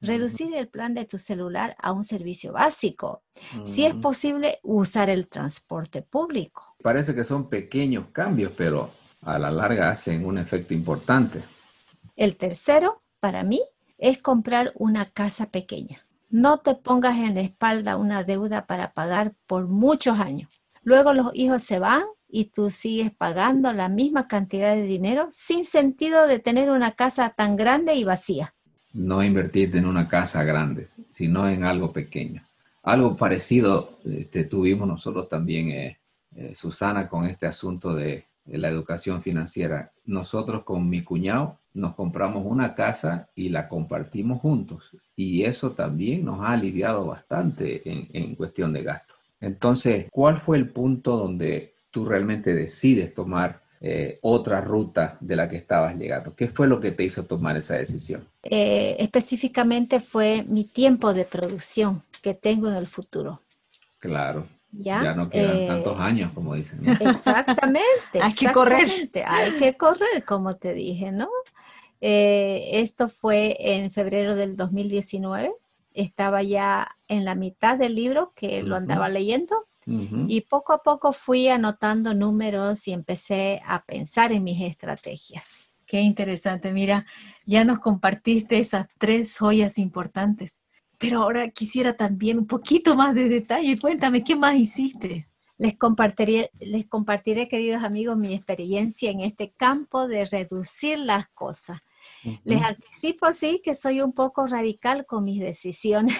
Reducir 0.00 0.56
el 0.56 0.68
plan 0.68 0.94
de 0.94 1.04
tu 1.04 1.18
celular 1.18 1.76
a 1.78 1.92
un 1.92 2.06
servicio 2.06 2.54
básico. 2.54 3.22
Si 3.66 3.84
es 3.84 3.94
posible, 3.96 4.60
usar 4.62 5.10
el 5.10 5.28
transporte 5.28 6.00
público. 6.00 6.74
Parece 6.82 7.14
que 7.14 7.22
son 7.22 7.50
pequeños 7.50 8.06
cambios, 8.12 8.52
pero 8.56 8.90
a 9.20 9.38
la 9.38 9.50
larga 9.50 9.90
hacen 9.90 10.24
un 10.24 10.38
efecto 10.38 10.72
importante. 10.72 11.42
El 12.16 12.38
tercero, 12.38 12.96
para 13.20 13.44
mí, 13.44 13.60
es 13.98 14.22
comprar 14.22 14.72
una 14.76 15.10
casa 15.10 15.50
pequeña. 15.50 16.06
No 16.30 16.60
te 16.60 16.76
pongas 16.76 17.18
en 17.18 17.34
la 17.34 17.42
espalda 17.42 17.98
una 17.98 18.24
deuda 18.24 18.66
para 18.66 18.94
pagar 18.94 19.34
por 19.46 19.68
muchos 19.68 20.18
años. 20.18 20.63
Luego 20.84 21.14
los 21.14 21.30
hijos 21.34 21.62
se 21.62 21.78
van 21.78 22.04
y 22.28 22.46
tú 22.46 22.70
sigues 22.70 23.10
pagando 23.10 23.72
la 23.72 23.88
misma 23.88 24.28
cantidad 24.28 24.74
de 24.74 24.82
dinero 24.82 25.28
sin 25.30 25.64
sentido 25.64 26.26
de 26.26 26.38
tener 26.38 26.70
una 26.70 26.92
casa 26.92 27.32
tan 27.36 27.56
grande 27.56 27.94
y 27.94 28.04
vacía. 28.04 28.54
No 28.92 29.22
invertirte 29.22 29.78
en 29.78 29.86
una 29.86 30.08
casa 30.08 30.44
grande, 30.44 30.88
sino 31.08 31.48
en 31.48 31.64
algo 31.64 31.92
pequeño. 31.92 32.42
Algo 32.82 33.16
parecido 33.16 33.98
este, 34.04 34.44
tuvimos 34.44 34.86
nosotros 34.86 35.28
también, 35.28 35.70
eh, 35.70 35.98
eh, 36.36 36.54
Susana, 36.54 37.08
con 37.08 37.24
este 37.24 37.46
asunto 37.46 37.94
de, 37.94 38.26
la 38.46 38.68
educación 38.68 39.22
financiera. 39.22 39.90
Nosotros 40.04 40.64
con 40.64 40.86
mi 40.86 41.02
cuñado 41.02 41.60
nos 41.72 41.94
compramos 41.94 42.44
una 42.44 42.74
casa 42.74 43.30
y 43.34 43.48
la 43.48 43.70
compartimos 43.70 44.42
juntos. 44.42 44.94
Y 45.16 45.44
eso 45.44 45.70
también 45.70 46.26
nos 46.26 46.40
ha 46.40 46.52
aliviado 46.52 47.06
bastante 47.06 47.88
en, 47.90 48.06
en 48.12 48.34
cuestión 48.34 48.74
de 48.74 48.82
gastos. 48.82 49.23
Entonces, 49.40 50.06
¿cuál 50.10 50.38
fue 50.38 50.56
el 50.56 50.70
punto 50.70 51.16
donde 51.16 51.74
tú 51.90 52.04
realmente 52.04 52.54
decides 52.54 53.14
tomar 53.14 53.62
eh, 53.80 54.18
otra 54.22 54.60
ruta 54.60 55.18
de 55.20 55.36
la 55.36 55.48
que 55.48 55.56
estabas 55.56 55.96
llegando? 55.96 56.34
¿Qué 56.34 56.48
fue 56.48 56.66
lo 56.66 56.80
que 56.80 56.92
te 56.92 57.04
hizo 57.04 57.26
tomar 57.26 57.56
esa 57.56 57.76
decisión? 57.76 58.26
Eh, 58.42 58.96
específicamente 58.98 60.00
fue 60.00 60.44
mi 60.48 60.64
tiempo 60.64 61.12
de 61.12 61.24
producción 61.24 62.02
que 62.22 62.34
tengo 62.34 62.68
en 62.68 62.76
el 62.76 62.86
futuro. 62.86 63.40
Claro. 63.98 64.46
Ya, 64.72 65.14
no 65.14 65.30
quedan 65.30 65.56
eh, 65.56 65.66
tantos 65.68 66.00
años, 66.00 66.32
como 66.32 66.54
dicen. 66.54 66.80
Exactamente. 67.00 67.84
hay 68.20 68.32
que 68.32 68.50
correr. 68.50 68.88
Hay 69.26 69.52
que 69.52 69.76
correr, 69.76 70.24
como 70.24 70.54
te 70.54 70.72
dije, 70.72 71.12
¿no? 71.12 71.28
esto 72.00 73.08
fue 73.08 73.56
en 73.58 73.90
febrero 73.90 74.34
del 74.34 74.58
2019 74.58 75.54
estaba 75.94 76.42
ya 76.42 76.96
en 77.08 77.24
la 77.24 77.34
mitad 77.34 77.78
del 77.78 77.94
libro 77.94 78.32
que 78.34 78.62
lo 78.62 78.76
andaba 78.76 79.08
leyendo 79.08 79.56
y 79.86 80.40
poco 80.42 80.72
a 80.72 80.82
poco 80.82 81.12
fui 81.12 81.48
anotando 81.48 82.14
números 82.14 82.88
y 82.88 82.92
empecé 82.92 83.62
a 83.66 83.84
pensar 83.84 84.32
en 84.32 84.42
mis 84.42 84.60
estrategias. 84.62 85.74
Qué 85.86 86.00
interesante, 86.00 86.72
mira, 86.72 87.06
ya 87.44 87.64
nos 87.64 87.78
compartiste 87.78 88.58
esas 88.58 88.88
tres 88.98 89.36
joyas 89.38 89.78
importantes, 89.78 90.62
pero 90.98 91.22
ahora 91.22 91.50
quisiera 91.50 91.96
también 91.96 92.38
un 92.38 92.46
poquito 92.46 92.96
más 92.96 93.14
de 93.14 93.28
detalle. 93.28 93.78
Cuéntame, 93.78 94.24
¿qué 94.24 94.34
más 94.34 94.56
hiciste? 94.56 95.26
Les 95.58 95.76
compartiré, 95.76 96.50
les 96.60 96.86
compartiré, 96.86 97.48
queridos 97.48 97.84
amigos, 97.84 98.16
mi 98.16 98.34
experiencia 98.34 99.10
en 99.10 99.20
este 99.20 99.52
campo 99.52 100.08
de 100.08 100.24
reducir 100.24 100.98
las 100.98 101.28
cosas. 101.28 101.80
Les 102.44 102.62
anticipo 102.62 103.26
así 103.26 103.60
que 103.62 103.74
soy 103.74 104.00
un 104.00 104.12
poco 104.12 104.46
radical 104.46 105.06
con 105.06 105.24
mis 105.24 105.40
decisiones. 105.40 106.16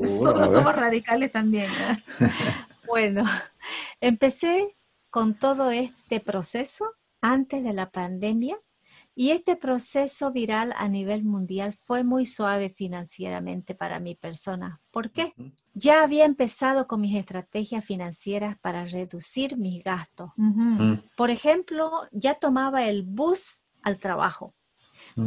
Nosotros 0.00 0.50
somos 0.50 0.74
radicales 0.74 1.32
también. 1.32 1.70
bueno, 2.86 3.24
empecé 4.00 4.76
con 5.10 5.34
todo 5.34 5.70
este 5.70 6.20
proceso 6.20 6.84
antes 7.20 7.64
de 7.64 7.72
la 7.72 7.90
pandemia 7.90 8.58
y 9.18 9.30
este 9.30 9.56
proceso 9.56 10.30
viral 10.30 10.74
a 10.76 10.88
nivel 10.88 11.24
mundial 11.24 11.72
fue 11.72 12.04
muy 12.04 12.26
suave 12.26 12.68
financieramente 12.68 13.74
para 13.74 13.98
mi 13.98 14.14
persona. 14.14 14.82
¿Por 14.90 15.10
qué? 15.10 15.32
Ya 15.72 16.02
había 16.02 16.26
empezado 16.26 16.86
con 16.86 17.00
mis 17.00 17.16
estrategias 17.16 17.82
financieras 17.82 18.58
para 18.58 18.84
reducir 18.84 19.56
mis 19.56 19.82
gastos. 19.82 20.32
Mm. 20.36 20.96
Por 21.16 21.30
ejemplo, 21.30 21.90
ya 22.12 22.34
tomaba 22.34 22.84
el 22.84 23.04
bus 23.04 23.64
al 23.86 24.00
trabajo. 24.00 24.52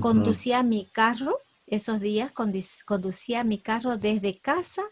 Conducía 0.01 0.63
mi 0.63 0.85
carro, 0.85 1.37
esos 1.65 2.01
días 2.01 2.31
conducía 2.33 3.45
mi 3.45 3.59
carro 3.59 3.97
desde 3.97 4.39
casa 4.39 4.83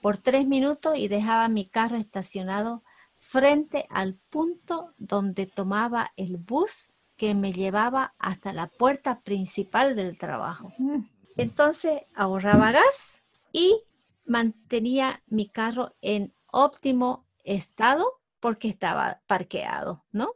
por 0.00 0.18
tres 0.18 0.46
minutos 0.46 0.96
y 0.96 1.08
dejaba 1.08 1.48
mi 1.48 1.66
carro 1.66 1.96
estacionado 1.96 2.84
frente 3.18 3.86
al 3.90 4.14
punto 4.30 4.94
donde 4.98 5.46
tomaba 5.46 6.12
el 6.16 6.36
bus 6.36 6.92
que 7.16 7.34
me 7.34 7.52
llevaba 7.52 8.14
hasta 8.18 8.52
la 8.52 8.68
puerta 8.68 9.20
principal 9.22 9.96
del 9.96 10.16
trabajo. 10.16 10.72
Mm. 10.78 11.00
Entonces 11.36 12.02
ahorraba 12.14 12.70
gas 12.70 13.22
y 13.52 13.82
mantenía 14.24 15.22
mi 15.26 15.48
carro 15.48 15.96
en 16.02 16.32
óptimo 16.52 17.26
estado 17.42 18.17
porque 18.40 18.68
estaba 18.68 19.22
parqueado, 19.26 20.04
¿no? 20.12 20.34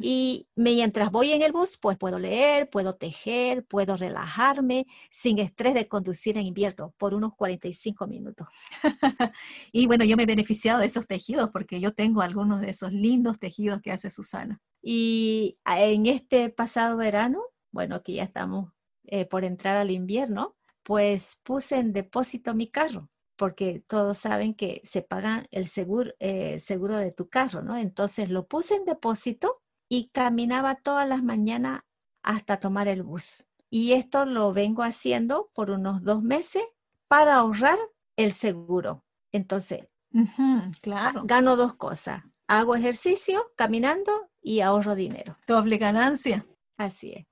Y 0.00 0.48
mientras 0.54 1.10
voy 1.10 1.32
en 1.32 1.42
el 1.42 1.52
bus, 1.52 1.76
pues 1.76 1.98
puedo 1.98 2.18
leer, 2.18 2.70
puedo 2.70 2.94
tejer, 2.96 3.64
puedo 3.66 3.96
relajarme 3.96 4.86
sin 5.10 5.38
estrés 5.38 5.74
de 5.74 5.88
conducir 5.88 6.38
en 6.38 6.46
invierno 6.46 6.94
por 6.96 7.14
unos 7.14 7.34
45 7.34 8.06
minutos. 8.06 8.48
y 9.72 9.86
bueno, 9.86 10.04
yo 10.04 10.16
me 10.16 10.22
he 10.22 10.26
beneficiado 10.26 10.80
de 10.80 10.86
esos 10.86 11.06
tejidos 11.06 11.50
porque 11.50 11.80
yo 11.80 11.92
tengo 11.92 12.22
algunos 12.22 12.60
de 12.60 12.70
esos 12.70 12.92
lindos 12.92 13.38
tejidos 13.38 13.80
que 13.82 13.92
hace 13.92 14.10
Susana. 14.10 14.60
Y 14.82 15.58
en 15.66 16.06
este 16.06 16.48
pasado 16.48 16.96
verano, 16.96 17.42
bueno, 17.70 18.02
que 18.02 18.14
ya 18.14 18.24
estamos 18.24 18.72
eh, 19.04 19.26
por 19.26 19.44
entrar 19.44 19.76
al 19.76 19.90
invierno, 19.90 20.56
pues 20.82 21.38
puse 21.42 21.76
en 21.78 21.92
depósito 21.92 22.54
mi 22.54 22.68
carro 22.68 23.08
porque 23.40 23.82
todos 23.88 24.18
saben 24.18 24.52
que 24.52 24.82
se 24.84 25.00
paga 25.00 25.46
el 25.50 25.66
seguro, 25.66 26.12
eh, 26.18 26.60
seguro 26.60 26.98
de 26.98 27.10
tu 27.10 27.30
carro, 27.30 27.62
¿no? 27.62 27.78
Entonces 27.78 28.28
lo 28.28 28.46
puse 28.46 28.74
en 28.74 28.84
depósito 28.84 29.62
y 29.88 30.10
caminaba 30.10 30.74
todas 30.74 31.08
las 31.08 31.22
mañanas 31.22 31.80
hasta 32.22 32.60
tomar 32.60 32.86
el 32.86 33.02
bus. 33.02 33.46
Y 33.70 33.92
esto 33.92 34.26
lo 34.26 34.52
vengo 34.52 34.82
haciendo 34.82 35.50
por 35.54 35.70
unos 35.70 36.02
dos 36.02 36.22
meses 36.22 36.62
para 37.08 37.36
ahorrar 37.36 37.78
el 38.14 38.32
seguro. 38.32 39.06
Entonces, 39.32 39.88
claro. 40.82 41.22
gano 41.24 41.56
dos 41.56 41.76
cosas. 41.76 42.22
Hago 42.46 42.76
ejercicio 42.76 43.52
caminando 43.56 44.28
y 44.42 44.60
ahorro 44.60 44.94
dinero. 44.94 45.38
Doble 45.46 45.78
ganancia. 45.78 46.46
Así 46.76 47.12
es. 47.12 47.26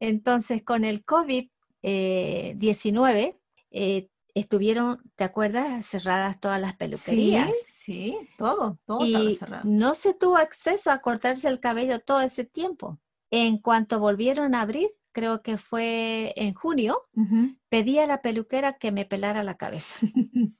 Entonces, 0.00 0.62
con 0.62 0.84
el 0.84 1.02
COVID-19, 1.06 3.38
eh, 3.70 4.10
estuvieron, 4.40 5.02
¿te 5.14 5.24
acuerdas? 5.24 5.86
Cerradas 5.86 6.38
todas 6.40 6.60
las 6.60 6.76
peluquerías. 6.76 7.50
Sí, 7.68 8.18
todo, 8.36 8.78
todo 8.84 9.04
estaba 9.04 9.32
cerrado. 9.32 9.64
No 9.64 9.94
se 9.94 10.12
tuvo 10.12 10.36
acceso 10.36 10.90
a 10.90 11.00
cortarse 11.00 11.48
el 11.48 11.58
cabello 11.58 12.00
todo 12.00 12.20
ese 12.20 12.44
tiempo. 12.44 13.00
En 13.30 13.58
cuanto 13.58 13.98
volvieron 13.98 14.54
a 14.54 14.60
abrir, 14.60 14.90
creo 15.12 15.42
que 15.42 15.56
fue 15.56 16.34
en 16.36 16.52
junio, 16.52 17.02
pedí 17.70 17.98
a 17.98 18.06
la 18.06 18.20
peluquera 18.20 18.74
que 18.74 18.92
me 18.92 19.06
pelara 19.06 19.42
la 19.42 19.56
cabeza. 19.56 19.94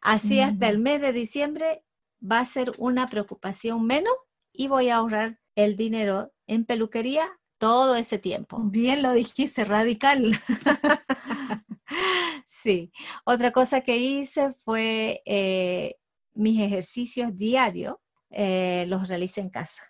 Así 0.00 0.40
hasta 0.40 0.68
el 0.68 0.80
mes 0.80 1.00
de 1.00 1.12
diciembre 1.12 1.84
va 2.20 2.40
a 2.40 2.44
ser 2.44 2.72
una 2.78 3.06
preocupación 3.06 3.86
menos 3.86 4.14
y 4.52 4.66
voy 4.66 4.88
a 4.88 4.96
ahorrar 4.96 5.40
el 5.54 5.76
dinero 5.76 6.32
en 6.48 6.64
peluquería 6.64 7.28
todo 7.58 7.94
ese 7.94 8.18
tiempo. 8.18 8.58
Bien 8.58 9.02
lo 9.02 9.12
dijiste, 9.12 9.64
radical. 9.64 10.36
Sí, 12.64 12.90
otra 13.26 13.52
cosa 13.52 13.82
que 13.82 13.98
hice 13.98 14.54
fue 14.64 15.20
eh, 15.26 15.96
mis 16.32 16.58
ejercicios 16.58 17.36
diarios, 17.36 17.96
eh, 18.30 18.86
los 18.88 19.06
realicé 19.06 19.42
en 19.42 19.50
casa. 19.50 19.82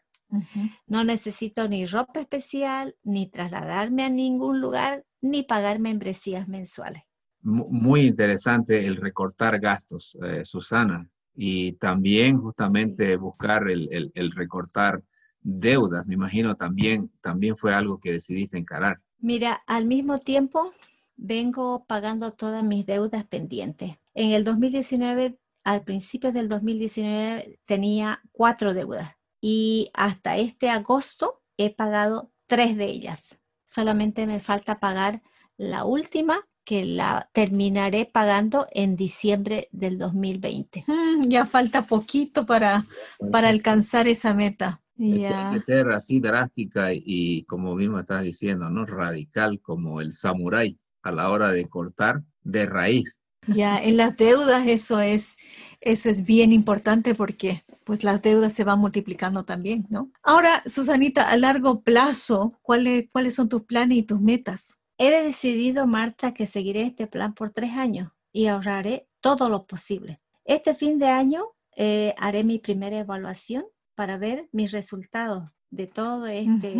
No 0.88 1.04
necesito 1.04 1.68
ni 1.68 1.86
ropa 1.86 2.18
especial, 2.18 2.96
ni 3.04 3.30
trasladarme 3.30 4.02
a 4.02 4.08
ningún 4.08 4.60
lugar, 4.60 5.04
ni 5.20 5.44
pagar 5.44 5.78
membresías 5.78 6.48
mensuales. 6.48 7.04
Muy 7.42 8.06
interesante 8.06 8.84
el 8.84 8.96
recortar 8.96 9.60
gastos, 9.60 10.18
eh, 10.26 10.44
Susana, 10.44 11.08
y 11.32 11.74
también 11.74 12.38
justamente 12.38 13.16
buscar 13.16 13.70
el, 13.70 14.10
el, 14.12 14.32
recortar 14.32 15.00
deudas. 15.40 16.08
Me 16.08 16.14
imagino 16.14 16.56
también, 16.56 17.12
también 17.20 17.56
fue 17.56 17.72
algo 17.72 18.00
que 18.00 18.10
decidiste 18.10 18.58
encarar. 18.58 19.00
Mira, 19.18 19.62
al 19.68 19.86
mismo 19.86 20.18
tiempo 20.18 20.72
vengo 21.16 21.84
pagando 21.86 22.32
todas 22.32 22.62
mis 22.64 22.86
deudas 22.86 23.24
pendientes. 23.24 23.98
En 24.14 24.32
el 24.32 24.44
2019, 24.44 25.38
al 25.64 25.82
principio 25.82 26.32
del 26.32 26.48
2019, 26.48 27.60
tenía 27.64 28.20
cuatro 28.32 28.74
deudas 28.74 29.16
y 29.40 29.90
hasta 29.94 30.36
este 30.36 30.70
agosto 30.70 31.42
he 31.56 31.74
pagado 31.74 32.32
tres 32.46 32.76
de 32.76 32.86
ellas. 32.86 33.40
Solamente 33.64 34.26
me 34.26 34.40
falta 34.40 34.80
pagar 34.80 35.22
la 35.56 35.84
última 35.84 36.46
que 36.64 36.84
la 36.84 37.28
terminaré 37.32 38.06
pagando 38.06 38.66
en 38.72 38.96
diciembre 38.96 39.68
del 39.70 39.98
2020. 39.98 40.84
Mm, 40.86 41.28
ya 41.28 41.44
falta 41.44 41.86
poquito 41.86 42.46
para, 42.46 42.86
para 43.30 43.50
alcanzar 43.50 44.08
esa 44.08 44.34
meta. 44.34 44.80
Tiene 44.96 45.50
que 45.52 45.60
ser 45.60 45.88
así 45.88 46.20
drástica 46.20 46.90
y, 46.92 47.44
como 47.44 47.74
mismo 47.74 47.98
estás 47.98 48.22
diciendo, 48.22 48.70
¿no? 48.70 48.86
Radical 48.86 49.60
como 49.60 50.00
el 50.00 50.12
samurái 50.12 50.78
a 51.04 51.12
la 51.12 51.30
hora 51.30 51.52
de 51.52 51.68
cortar 51.68 52.22
de 52.42 52.66
raíz. 52.66 53.22
Ya, 53.46 53.78
en 53.78 53.98
las 53.98 54.16
deudas 54.16 54.66
eso 54.66 55.00
es, 55.00 55.36
eso 55.80 56.08
es 56.08 56.24
bien 56.24 56.52
importante 56.52 57.14
porque 57.14 57.64
pues 57.84 58.02
las 58.02 58.22
deudas 58.22 58.54
se 58.54 58.64
van 58.64 58.78
multiplicando 58.78 59.44
también, 59.44 59.86
¿no? 59.90 60.10
Ahora, 60.22 60.62
Susanita, 60.66 61.28
a 61.28 61.36
largo 61.36 61.82
plazo, 61.82 62.58
¿cuáles, 62.62 63.08
¿cuáles 63.12 63.34
son 63.34 63.50
tus 63.50 63.62
planes 63.64 63.98
y 63.98 64.02
tus 64.02 64.20
metas? 64.20 64.80
He 64.96 65.10
decidido, 65.10 65.86
Marta, 65.86 66.32
que 66.32 66.46
seguiré 66.46 66.82
este 66.82 67.06
plan 67.06 67.34
por 67.34 67.50
tres 67.50 67.72
años 67.72 68.10
y 68.32 68.46
ahorraré 68.46 69.06
todo 69.20 69.50
lo 69.50 69.66
posible. 69.66 70.20
Este 70.44 70.74
fin 70.74 70.98
de 70.98 71.08
año 71.08 71.44
eh, 71.76 72.14
haré 72.16 72.44
mi 72.44 72.58
primera 72.58 72.98
evaluación 72.98 73.64
para 73.94 74.16
ver 74.16 74.48
mis 74.52 74.72
resultados 74.72 75.50
de 75.70 75.86
todo 75.86 76.26
este, 76.26 76.74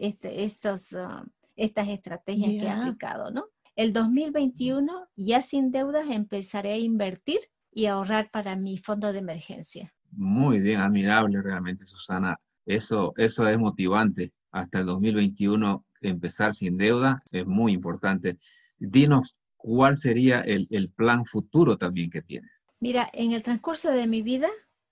este 0.00 0.44
estos, 0.44 0.94
ah, 0.94 1.24
estas 1.56 1.88
estrategias 1.88 2.50
que 2.50 2.66
he 2.66 2.70
aplicado, 2.70 3.30
¿no? 3.30 3.46
El 3.74 3.92
2021, 3.92 5.08
ya 5.16 5.40
sin 5.42 5.70
deudas, 5.70 6.06
empezaré 6.10 6.72
a 6.72 6.78
invertir 6.78 7.40
y 7.72 7.86
ahorrar 7.86 8.30
para 8.30 8.54
mi 8.54 8.76
fondo 8.76 9.12
de 9.12 9.20
emergencia. 9.20 9.94
Muy 10.10 10.60
bien, 10.60 10.80
admirable 10.80 11.40
realmente, 11.40 11.84
Susana. 11.84 12.36
Eso, 12.66 13.14
eso 13.16 13.48
es 13.48 13.58
motivante. 13.58 14.32
Hasta 14.50 14.80
el 14.80 14.86
2021 14.86 15.86
empezar 16.02 16.52
sin 16.52 16.76
deuda 16.76 17.20
es 17.32 17.46
muy 17.46 17.72
importante. 17.72 18.36
Dinos, 18.78 19.36
¿cuál 19.56 19.96
sería 19.96 20.40
el, 20.40 20.90
plan 20.94 21.24
futuro 21.24 21.78
también 21.78 22.10
que 22.10 22.20
tienes? 22.20 22.66
Mira, 22.80 23.08
en 23.14 23.32
el 23.32 23.42
transcurso 23.42 23.90
de 23.90 24.06
mi 24.06 24.20
vida 24.20 24.48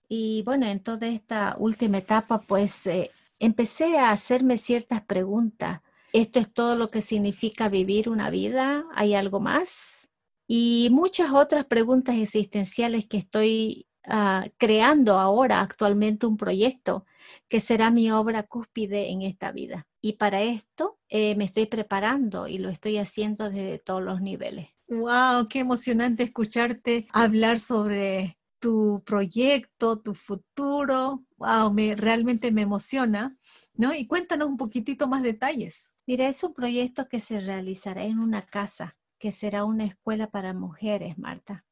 y 0.08 0.42
bueno, 0.44 0.66
en 0.66 0.80
toda 0.80 1.06
esta 1.08 1.54
última 1.58 1.98
etapa, 1.98 2.38
pues 2.38 2.86
eh, 2.86 3.10
empecé 3.38 3.98
a 3.98 4.12
hacerme 4.12 4.56
ciertas 4.56 5.02
preguntas 5.02 5.82
esto 6.12 6.40
es 6.40 6.52
todo 6.52 6.76
lo 6.76 6.90
que 6.90 7.02
significa 7.02 7.68
vivir 7.68 8.08
una 8.08 8.30
vida, 8.30 8.84
hay 8.94 9.14
algo 9.14 9.40
más. 9.40 10.08
Y 10.46 10.88
muchas 10.90 11.32
otras 11.32 11.64
preguntas 11.66 12.16
existenciales 12.16 13.06
que 13.06 13.18
estoy 13.18 13.86
ah, 14.04 14.46
creando 14.58 15.18
ahora 15.18 15.60
actualmente 15.60 16.26
un 16.26 16.36
proyecto 16.36 17.04
que 17.48 17.60
será 17.60 17.90
mi 17.90 18.10
obra 18.10 18.42
cúspide 18.42 19.10
en 19.10 19.22
esta 19.22 19.52
vida. 19.52 19.86
Y 20.00 20.14
para 20.14 20.42
esto 20.42 20.98
eh, 21.08 21.36
me 21.36 21.44
estoy 21.44 21.66
preparando 21.66 22.48
y 22.48 22.58
lo 22.58 22.68
estoy 22.68 22.98
haciendo 22.98 23.50
desde 23.50 23.78
todos 23.78 24.02
los 24.02 24.20
niveles. 24.20 24.68
Wow, 24.88 25.46
qué 25.48 25.60
emocionante 25.60 26.24
escucharte 26.24 27.06
hablar 27.12 27.60
sobre 27.60 28.38
tu 28.58 29.02
proyecto, 29.04 30.00
tu 30.00 30.14
futuro. 30.14 31.24
Wow, 31.36 31.72
me, 31.72 31.94
realmente 31.96 32.52
me 32.52 32.62
emociona, 32.62 33.36
¿no? 33.74 33.94
Y 33.94 34.06
cuéntanos 34.06 34.48
un 34.48 34.56
poquitito 34.56 35.08
más 35.08 35.22
detalles. 35.22 35.92
Mira, 36.10 36.26
es 36.26 36.42
un 36.42 36.52
proyecto 36.52 37.06
que 37.06 37.20
se 37.20 37.40
realizará 37.40 38.02
en 38.02 38.18
una 38.18 38.42
casa, 38.42 38.96
que 39.16 39.30
será 39.30 39.64
una 39.64 39.84
escuela 39.84 40.28
para 40.28 40.52
mujeres, 40.52 41.16
Marta. 41.18 41.64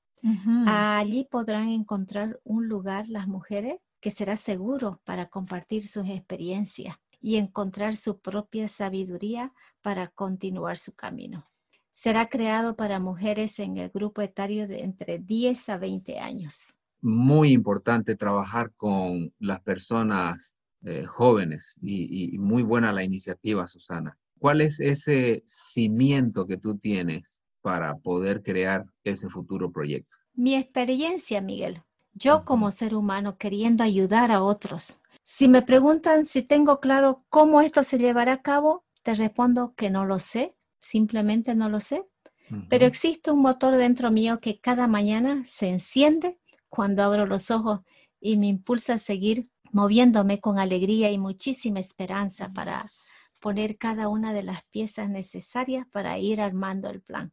Allí 0.64 1.26
podrán 1.28 1.70
encontrar 1.70 2.38
un 2.44 2.68
lugar 2.68 3.08
las 3.08 3.26
mujeres 3.26 3.80
que 4.00 4.12
será 4.12 4.36
seguro 4.36 5.00
para 5.02 5.26
compartir 5.26 5.88
sus 5.88 6.08
experiencias 6.08 6.94
y 7.20 7.34
encontrar 7.34 7.96
su 7.96 8.20
propia 8.20 8.68
sabiduría 8.68 9.52
para 9.82 10.06
continuar 10.06 10.78
su 10.78 10.92
camino. 10.92 11.42
Será 11.92 12.28
creado 12.28 12.76
para 12.76 13.00
mujeres 13.00 13.58
en 13.58 13.76
el 13.76 13.90
grupo 13.90 14.22
etario 14.22 14.68
de 14.68 14.84
entre 14.84 15.18
10 15.18 15.68
a 15.68 15.78
20 15.78 16.20
años. 16.20 16.78
Muy 17.00 17.50
importante 17.50 18.14
trabajar 18.14 18.70
con 18.76 19.34
las 19.40 19.60
personas 19.62 20.56
eh, 20.82 21.06
jóvenes 21.06 21.76
y, 21.82 22.36
y 22.36 22.38
muy 22.38 22.62
buena 22.62 22.92
la 22.92 23.02
iniciativa, 23.02 23.66
Susana. 23.66 24.16
¿Cuál 24.38 24.60
es 24.60 24.80
ese 24.80 25.42
cimiento 25.46 26.46
que 26.46 26.56
tú 26.56 26.76
tienes 26.78 27.42
para 27.60 27.96
poder 27.96 28.42
crear 28.42 28.86
ese 29.04 29.28
futuro 29.28 29.70
proyecto? 29.72 30.14
Mi 30.34 30.54
experiencia, 30.54 31.40
Miguel. 31.40 31.82
Yo 32.14 32.42
como 32.44 32.70
ser 32.70 32.94
humano 32.94 33.36
queriendo 33.36 33.84
ayudar 33.84 34.32
a 34.32 34.42
otros. 34.42 35.00
Si 35.24 35.46
me 35.48 35.62
preguntan 35.62 36.24
si 36.24 36.42
tengo 36.42 36.80
claro 36.80 37.24
cómo 37.28 37.60
esto 37.60 37.82
se 37.82 37.98
llevará 37.98 38.34
a 38.34 38.42
cabo, 38.42 38.84
te 39.02 39.14
respondo 39.14 39.74
que 39.76 39.90
no 39.90 40.04
lo 40.04 40.18
sé, 40.18 40.54
simplemente 40.80 41.54
no 41.54 41.68
lo 41.68 41.80
sé. 41.80 42.04
Pero 42.70 42.86
existe 42.86 43.30
un 43.30 43.40
motor 43.40 43.76
dentro 43.76 44.10
mío 44.10 44.40
que 44.40 44.58
cada 44.58 44.86
mañana 44.86 45.44
se 45.46 45.68
enciende 45.68 46.38
cuando 46.70 47.02
abro 47.02 47.26
los 47.26 47.50
ojos 47.50 47.80
y 48.20 48.38
me 48.38 48.46
impulsa 48.46 48.94
a 48.94 48.98
seguir 48.98 49.48
moviéndome 49.70 50.40
con 50.40 50.58
alegría 50.58 51.10
y 51.10 51.18
muchísima 51.18 51.78
esperanza 51.78 52.52
para 52.52 52.86
poner 53.40 53.78
cada 53.78 54.08
una 54.08 54.32
de 54.32 54.42
las 54.42 54.64
piezas 54.70 55.08
necesarias 55.08 55.86
para 55.90 56.18
ir 56.18 56.40
armando 56.40 56.90
el 56.90 57.02
plan. 57.02 57.32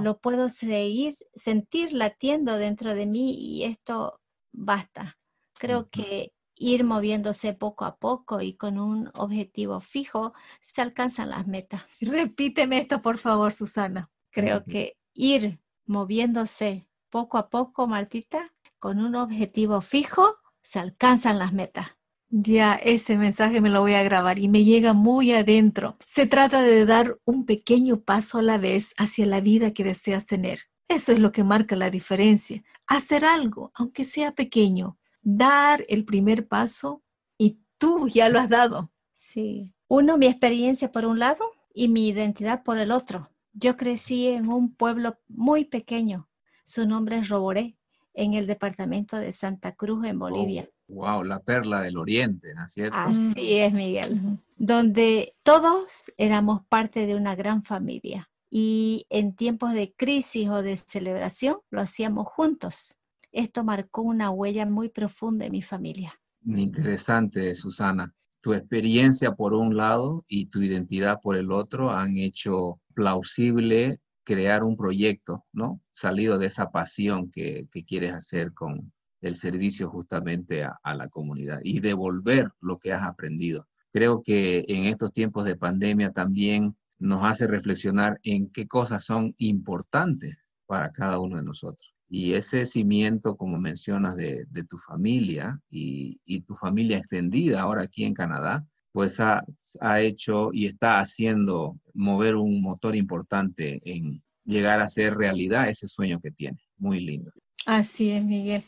Lo 0.00 0.18
puedo 0.18 0.48
seguir, 0.48 1.14
sentir 1.34 1.92
latiendo 1.92 2.56
dentro 2.56 2.94
de 2.94 3.04
mí 3.04 3.34
y 3.38 3.64
esto 3.64 4.20
basta. 4.50 5.18
Creo 5.52 5.90
que 5.90 6.32
ir 6.54 6.84
moviéndose 6.84 7.52
poco 7.52 7.84
a 7.84 7.96
poco 7.96 8.40
y 8.40 8.54
con 8.54 8.78
un 8.78 9.10
objetivo 9.14 9.80
fijo 9.80 10.32
se 10.60 10.80
alcanzan 10.80 11.30
las 11.30 11.46
metas. 11.46 11.82
Repíteme 12.00 12.78
esto, 12.78 13.02
por 13.02 13.18
favor, 13.18 13.52
Susana. 13.52 14.10
Creo 14.30 14.64
que 14.64 14.96
ir 15.14 15.60
moviéndose 15.86 16.88
poco 17.10 17.38
a 17.38 17.48
poco, 17.48 17.86
Martita, 17.86 18.54
con 18.78 19.00
un 19.00 19.16
objetivo 19.16 19.80
fijo, 19.80 20.36
se 20.62 20.78
alcanzan 20.78 21.38
las 21.38 21.52
metas. 21.52 21.97
Ya, 22.30 22.74
ese 22.74 23.16
mensaje 23.16 23.60
me 23.62 23.70
lo 23.70 23.80
voy 23.80 23.94
a 23.94 24.02
grabar 24.02 24.38
y 24.38 24.48
me 24.48 24.64
llega 24.64 24.92
muy 24.92 25.32
adentro. 25.32 25.94
Se 26.04 26.26
trata 26.26 26.62
de 26.62 26.84
dar 26.84 27.18
un 27.24 27.46
pequeño 27.46 28.00
paso 28.00 28.38
a 28.38 28.42
la 28.42 28.58
vez 28.58 28.94
hacia 28.98 29.24
la 29.24 29.40
vida 29.40 29.72
que 29.72 29.82
deseas 29.82 30.26
tener. 30.26 30.60
Eso 30.88 31.12
es 31.12 31.20
lo 31.20 31.32
que 31.32 31.44
marca 31.44 31.74
la 31.74 31.90
diferencia. 31.90 32.62
Hacer 32.86 33.24
algo, 33.24 33.72
aunque 33.74 34.04
sea 34.04 34.32
pequeño, 34.32 34.98
dar 35.22 35.84
el 35.88 36.04
primer 36.04 36.46
paso 36.46 37.02
y 37.38 37.60
tú 37.78 38.08
ya 38.08 38.28
lo 38.28 38.38
has 38.38 38.50
dado. 38.50 38.92
Sí. 39.14 39.74
Uno, 39.88 40.18
mi 40.18 40.26
experiencia 40.26 40.92
por 40.92 41.06
un 41.06 41.18
lado 41.18 41.44
y 41.72 41.88
mi 41.88 42.08
identidad 42.08 42.62
por 42.62 42.78
el 42.78 42.90
otro. 42.90 43.30
Yo 43.54 43.76
crecí 43.76 44.28
en 44.28 44.48
un 44.48 44.74
pueblo 44.74 45.18
muy 45.28 45.64
pequeño. 45.64 46.28
Su 46.64 46.86
nombre 46.86 47.18
es 47.18 47.28
Roboré, 47.30 47.78
en 48.12 48.34
el 48.34 48.46
departamento 48.46 49.16
de 49.16 49.32
Santa 49.32 49.74
Cruz, 49.74 50.04
en 50.04 50.18
Bolivia. 50.18 50.68
Wow, 50.88 51.22
la 51.22 51.40
perla 51.40 51.82
del 51.82 51.98
oriente, 51.98 52.54
¿no 52.54 52.64
es 52.64 52.72
cierto? 52.72 52.96
Así 52.96 53.58
es, 53.58 53.72
Miguel. 53.72 54.38
Donde 54.56 55.34
todos 55.42 56.12
éramos 56.16 56.64
parte 56.66 57.06
de 57.06 57.14
una 57.14 57.36
gran 57.36 57.62
familia 57.62 58.30
y 58.50 59.06
en 59.10 59.34
tiempos 59.36 59.74
de 59.74 59.92
crisis 59.94 60.48
o 60.48 60.62
de 60.62 60.76
celebración 60.78 61.58
lo 61.70 61.82
hacíamos 61.82 62.26
juntos. 62.26 62.98
Esto 63.32 63.64
marcó 63.64 64.02
una 64.02 64.30
huella 64.30 64.64
muy 64.64 64.88
profunda 64.88 65.44
en 65.44 65.52
mi 65.52 65.62
familia. 65.62 66.18
Interesante, 66.46 67.54
Susana. 67.54 68.14
Tu 68.40 68.54
experiencia 68.54 69.32
por 69.32 69.52
un 69.52 69.76
lado 69.76 70.24
y 70.26 70.46
tu 70.46 70.62
identidad 70.62 71.20
por 71.20 71.36
el 71.36 71.52
otro 71.52 71.90
han 71.90 72.16
hecho 72.16 72.80
plausible 72.94 74.00
crear 74.24 74.64
un 74.64 74.76
proyecto, 74.76 75.44
¿no? 75.52 75.80
Salido 75.90 76.38
de 76.38 76.46
esa 76.46 76.70
pasión 76.70 77.30
que, 77.30 77.68
que 77.70 77.84
quieres 77.84 78.12
hacer 78.12 78.54
con, 78.54 78.92
el 79.20 79.36
servicio 79.36 79.90
justamente 79.90 80.64
a, 80.64 80.94
la 80.94 81.08
comunidad 81.08 81.60
y 81.62 81.80
devolver 81.80 82.50
lo 82.60 82.78
que 82.78 82.92
has 82.92 83.02
aprendido. 83.02 83.66
Creo 83.92 84.22
que 84.22 84.64
en 84.68 84.84
estos 84.84 85.12
tiempos 85.12 85.44
de 85.44 85.56
pandemia 85.56 86.12
también 86.12 86.76
nos 86.98 87.24
hace 87.24 87.46
reflexionar 87.46 88.18
en 88.22 88.50
qué 88.50 88.66
cosas 88.66 89.04
son 89.04 89.34
importantes 89.38 90.36
para 90.66 90.90
cada 90.92 91.18
uno 91.20 91.36
de 91.36 91.44
nosotros. 91.44 91.94
Y 92.08 92.34
ese 92.34 92.64
cimiento, 92.64 93.36
como 93.36 93.58
mencionas, 93.58 94.16
de, 94.16 94.46
tu 94.68 94.78
familia 94.78 95.60
y, 95.68 96.40
tu 96.46 96.54
familia 96.54 96.98
extendida 96.98 97.60
ahora 97.60 97.82
aquí 97.82 98.04
en 98.04 98.14
Canadá, 98.14 98.66
pues 98.92 99.20
ha, 99.20 99.44
ha, 99.80 100.00
hecho 100.00 100.50
y 100.52 100.66
está 100.66 101.00
haciendo 101.00 101.78
mover 101.92 102.36
un 102.36 102.62
motor 102.62 102.96
importante 102.96 103.80
en 103.84 104.22
llegar 104.44 104.80
a 104.80 104.88
ser 104.88 105.14
realidad 105.16 105.68
ese 105.68 105.86
sueño 105.86 106.20
que 106.20 106.30
tiene. 106.30 106.58
Muy 106.78 107.00
lindo. 107.00 107.30
Así 107.66 108.10
es, 108.10 108.24
Miguel. 108.24 108.64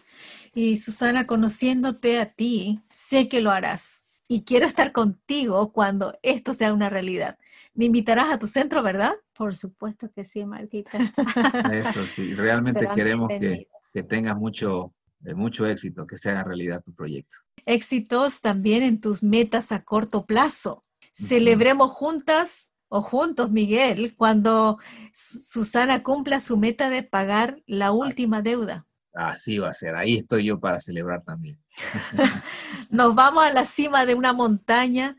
Y 0.54 0.78
Susana, 0.78 1.26
conociéndote 1.26 2.18
a 2.18 2.26
ti, 2.26 2.80
sé 2.88 3.28
que 3.28 3.40
lo 3.40 3.50
harás. 3.50 4.06
Y 4.26 4.42
quiero 4.42 4.66
estar 4.66 4.92
contigo 4.92 5.72
cuando 5.72 6.18
esto 6.22 6.54
sea 6.54 6.72
una 6.72 6.90
realidad. 6.90 7.38
Me 7.74 7.84
invitarás 7.86 8.30
a 8.30 8.38
tu 8.38 8.46
centro, 8.46 8.82
¿verdad? 8.82 9.14
Por 9.34 9.56
supuesto 9.56 10.10
que 10.12 10.24
sí, 10.24 10.44
Martita. 10.44 10.98
Eso 11.72 12.04
sí, 12.04 12.34
realmente 12.34 12.88
queremos 12.94 13.28
que, 13.28 13.68
tengas 14.04 14.36
mucho, 14.36 14.92
eh, 15.24 15.34
mucho 15.34 15.66
éxito, 15.66 16.06
que 16.06 16.16
se 16.16 16.30
haga 16.30 16.44
realidad 16.44 16.82
tu 16.82 16.92
proyecto. 16.94 17.36
Éxitos 17.66 18.40
también 18.40 18.82
en 18.82 19.00
tus 19.00 19.22
metas 19.22 19.72
a 19.72 19.82
corto 19.82 20.26
plazo. 20.26 20.84
Celebremos 21.12 21.90
juntas 21.90 22.72
o 22.88 23.02
juntos, 23.02 23.50
Miguel, 23.50 24.14
cuando 24.16 24.78
Susana 25.12 26.02
cumpla 26.02 26.40
su 26.40 26.56
meta 26.56 26.90
de 26.90 27.02
pagar 27.02 27.62
la 27.66 27.92
última 27.92 28.42
deuda. 28.42 28.86
Así 29.12 29.58
va 29.58 29.70
a 29.70 29.72
ser, 29.72 29.96
ahí 29.96 30.18
estoy 30.18 30.44
yo 30.44 30.60
para 30.60 30.80
celebrar 30.80 31.22
también. 31.24 31.58
Nos 32.90 33.14
vamos 33.14 33.44
a 33.44 33.52
la 33.52 33.64
cima 33.64 34.06
de 34.06 34.14
una 34.14 34.32
montaña 34.32 35.16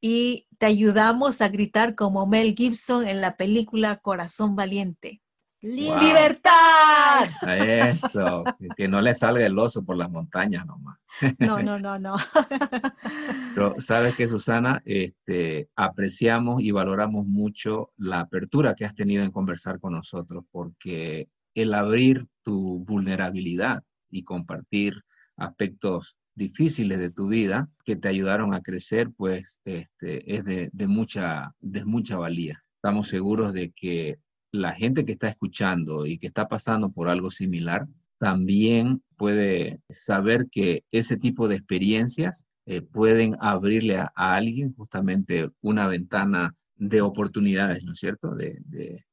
y 0.00 0.46
te 0.58 0.66
ayudamos 0.66 1.40
a 1.40 1.48
gritar 1.48 1.94
como 1.94 2.26
Mel 2.26 2.54
Gibson 2.56 3.06
en 3.06 3.20
la 3.20 3.36
película 3.36 3.96
Corazón 3.96 4.56
Valiente. 4.56 5.20
¡Libertad! 5.64 7.26
Eso, 7.58 8.44
que 8.76 8.86
no 8.86 9.00
le 9.00 9.14
salga 9.14 9.46
el 9.46 9.58
oso 9.58 9.82
por 9.82 9.96
las 9.96 10.10
montañas 10.10 10.66
nomás. 10.66 10.98
No, 11.38 11.62
no, 11.62 11.78
no, 11.78 11.98
no. 11.98 12.16
Pero 13.54 13.80
sabes 13.80 14.14
que, 14.14 14.26
Susana, 14.26 14.82
este, 14.84 15.70
apreciamos 15.74 16.60
y 16.60 16.70
valoramos 16.70 17.24
mucho 17.24 17.92
la 17.96 18.20
apertura 18.20 18.74
que 18.74 18.84
has 18.84 18.94
tenido 18.94 19.24
en 19.24 19.30
conversar 19.30 19.80
con 19.80 19.94
nosotros, 19.94 20.44
porque 20.50 21.30
el 21.54 21.74
abrir 21.74 22.24
tu 22.42 22.84
vulnerabilidad 22.84 23.82
y 24.10 24.22
compartir 24.22 25.02
aspectos 25.36 26.16
difíciles 26.34 26.98
de 26.98 27.10
tu 27.10 27.28
vida 27.28 27.68
que 27.84 27.96
te 27.96 28.08
ayudaron 28.08 28.54
a 28.54 28.60
crecer, 28.60 29.10
pues 29.16 29.60
este, 29.64 30.36
es 30.36 30.44
de, 30.44 30.86
mucha, 30.86 31.54
de 31.60 31.84
mucha 31.84 32.18
valía. 32.18 32.62
Estamos 32.76 33.08
seguros 33.08 33.52
de 33.52 33.72
que 33.72 34.18
la 34.50 34.72
gente 34.72 35.04
que 35.04 35.12
está 35.12 35.28
escuchando 35.28 36.06
y 36.06 36.18
que 36.18 36.26
está 36.26 36.48
pasando 36.48 36.90
por 36.90 37.08
algo 37.08 37.30
similar, 37.30 37.86
también 38.18 39.02
puede 39.16 39.80
saber 39.88 40.48
que 40.50 40.84
ese 40.90 41.16
tipo 41.16 41.48
de 41.48 41.56
experiencias 41.56 42.46
eh, 42.66 42.80
pueden 42.80 43.36
abrirle 43.40 43.96
a, 43.96 44.10
alguien 44.14 44.74
justamente 44.74 45.50
una 45.60 45.86
ventana 45.86 46.54
de 46.76 47.00
oportunidades, 47.00 47.84
¿no 47.84 47.92
es 47.92 47.98
cierto? 47.98 48.34
de 48.34 49.04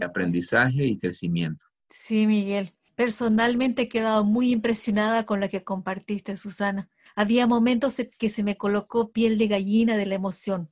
aprendizaje 0.00 0.84
y 0.86 0.98
crecimiento. 0.98 1.64
Sí, 1.92 2.26
Miguel. 2.26 2.72
Personalmente 2.94 3.82
he 3.82 3.88
quedado 3.88 4.24
muy 4.24 4.50
impresionada 4.50 5.26
con 5.26 5.40
lo 5.40 5.50
que 5.50 5.62
compartiste, 5.62 6.36
Susana. 6.36 6.88
Había 7.14 7.46
momentos 7.46 8.00
que 8.18 8.30
se 8.30 8.42
me 8.42 8.56
colocó 8.56 9.12
piel 9.12 9.36
de 9.36 9.48
gallina 9.48 9.96
de 9.98 10.06
la 10.06 10.14
emoción. 10.14 10.70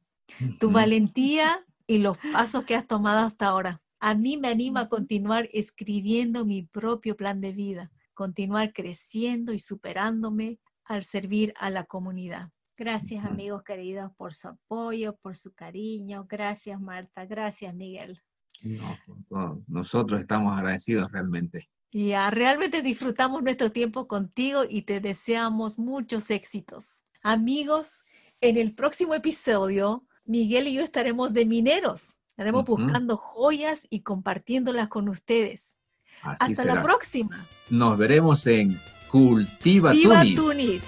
Tu 0.59 0.71
valentía 0.71 1.67
y 1.87 1.99
los 1.99 2.17
pasos 2.33 2.65
que 2.65 2.75
has 2.75 2.87
tomado 2.87 3.27
hasta 3.27 3.49
ahora. 3.49 3.83
A 3.99 4.15
mí 4.15 4.39
me 4.39 4.49
anima 4.49 4.81
a 4.81 4.89
continuar 4.89 5.51
escribiendo 5.53 6.47
mi 6.47 6.63
propio 6.63 7.17
plan 7.17 7.43
de 7.43 7.53
vida, 7.53 7.93
continuar 8.15 8.73
creciendo 8.73 9.53
y 9.53 9.59
superándome 9.59 10.59
al 10.85 11.05
servir 11.05 11.53
a 11.59 11.69
la 11.69 11.85
comunidad. 11.85 12.51
Gracias 12.79 13.27
amigos 13.27 13.63
queridos 13.63 14.11
por 14.17 14.33
su 14.33 14.49
apoyo, 14.49 15.17
por 15.17 15.37
su 15.37 15.53
cariño. 15.53 16.25
Gracias 16.27 16.81
Marta, 16.81 17.27
gracias 17.27 17.75
Miguel. 17.75 18.23
No, 18.63 19.63
nosotros 19.69 20.21
estamos 20.21 20.57
agradecidos 20.57 21.11
realmente. 21.11 21.69
Ya, 21.93 22.31
realmente 22.31 22.83
disfrutamos 22.83 23.43
nuestro 23.43 23.73
tiempo 23.73 24.07
contigo 24.07 24.63
y 24.69 24.83
te 24.83 25.01
deseamos 25.01 25.79
muchos 25.79 26.31
éxitos. 26.31 27.03
Amigos, 27.23 28.05
en 28.41 28.57
el 28.57 28.75
próximo 28.75 29.15
episodio, 29.15 30.05
Miguel 30.25 30.69
y 30.69 30.75
yo 30.75 30.83
estaremos 30.83 31.35
de 31.35 31.47
mineros. 31.47 32.19
Estaremos 32.31 32.65
buscando 32.65 33.17
joyas 33.17 33.87
y 33.91 34.01
compartiéndolas 34.01 34.89
con 34.89 35.09
ustedes. 35.09 35.83
Hasta 36.23 36.65
la 36.65 36.83
próxima. 36.83 37.47
Nos 37.69 37.99
veremos 37.99 38.47
en 38.47 38.81
Cultiva 39.11 39.93
Viva 39.93 40.23
Tunis. 40.35 40.85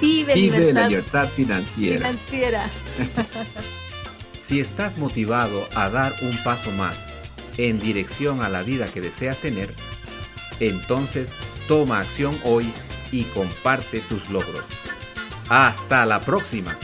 Vive, 0.00 0.34
Vive 0.34 0.72
la 0.72 0.88
libertad 0.88 1.28
financiera. 1.30 2.06
financiera. 2.06 2.70
si 4.46 4.60
estás 4.60 4.96
motivado 4.96 5.68
a 5.74 5.90
dar 5.90 6.14
un 6.22 6.40
paso 6.44 6.70
más 6.70 7.08
en 7.56 7.80
dirección 7.80 8.42
a 8.42 8.48
la 8.48 8.62
vida 8.62 8.86
que 8.86 9.00
deseas 9.00 9.40
tener, 9.40 9.74
entonces 10.60 11.34
toma 11.66 11.98
acción 11.98 12.38
hoy 12.44 12.72
y 13.10 13.24
comparte 13.24 13.98
tus 14.02 14.30
logros. 14.30 14.68
Hasta 15.48 16.06
la 16.06 16.20
próxima. 16.20 16.78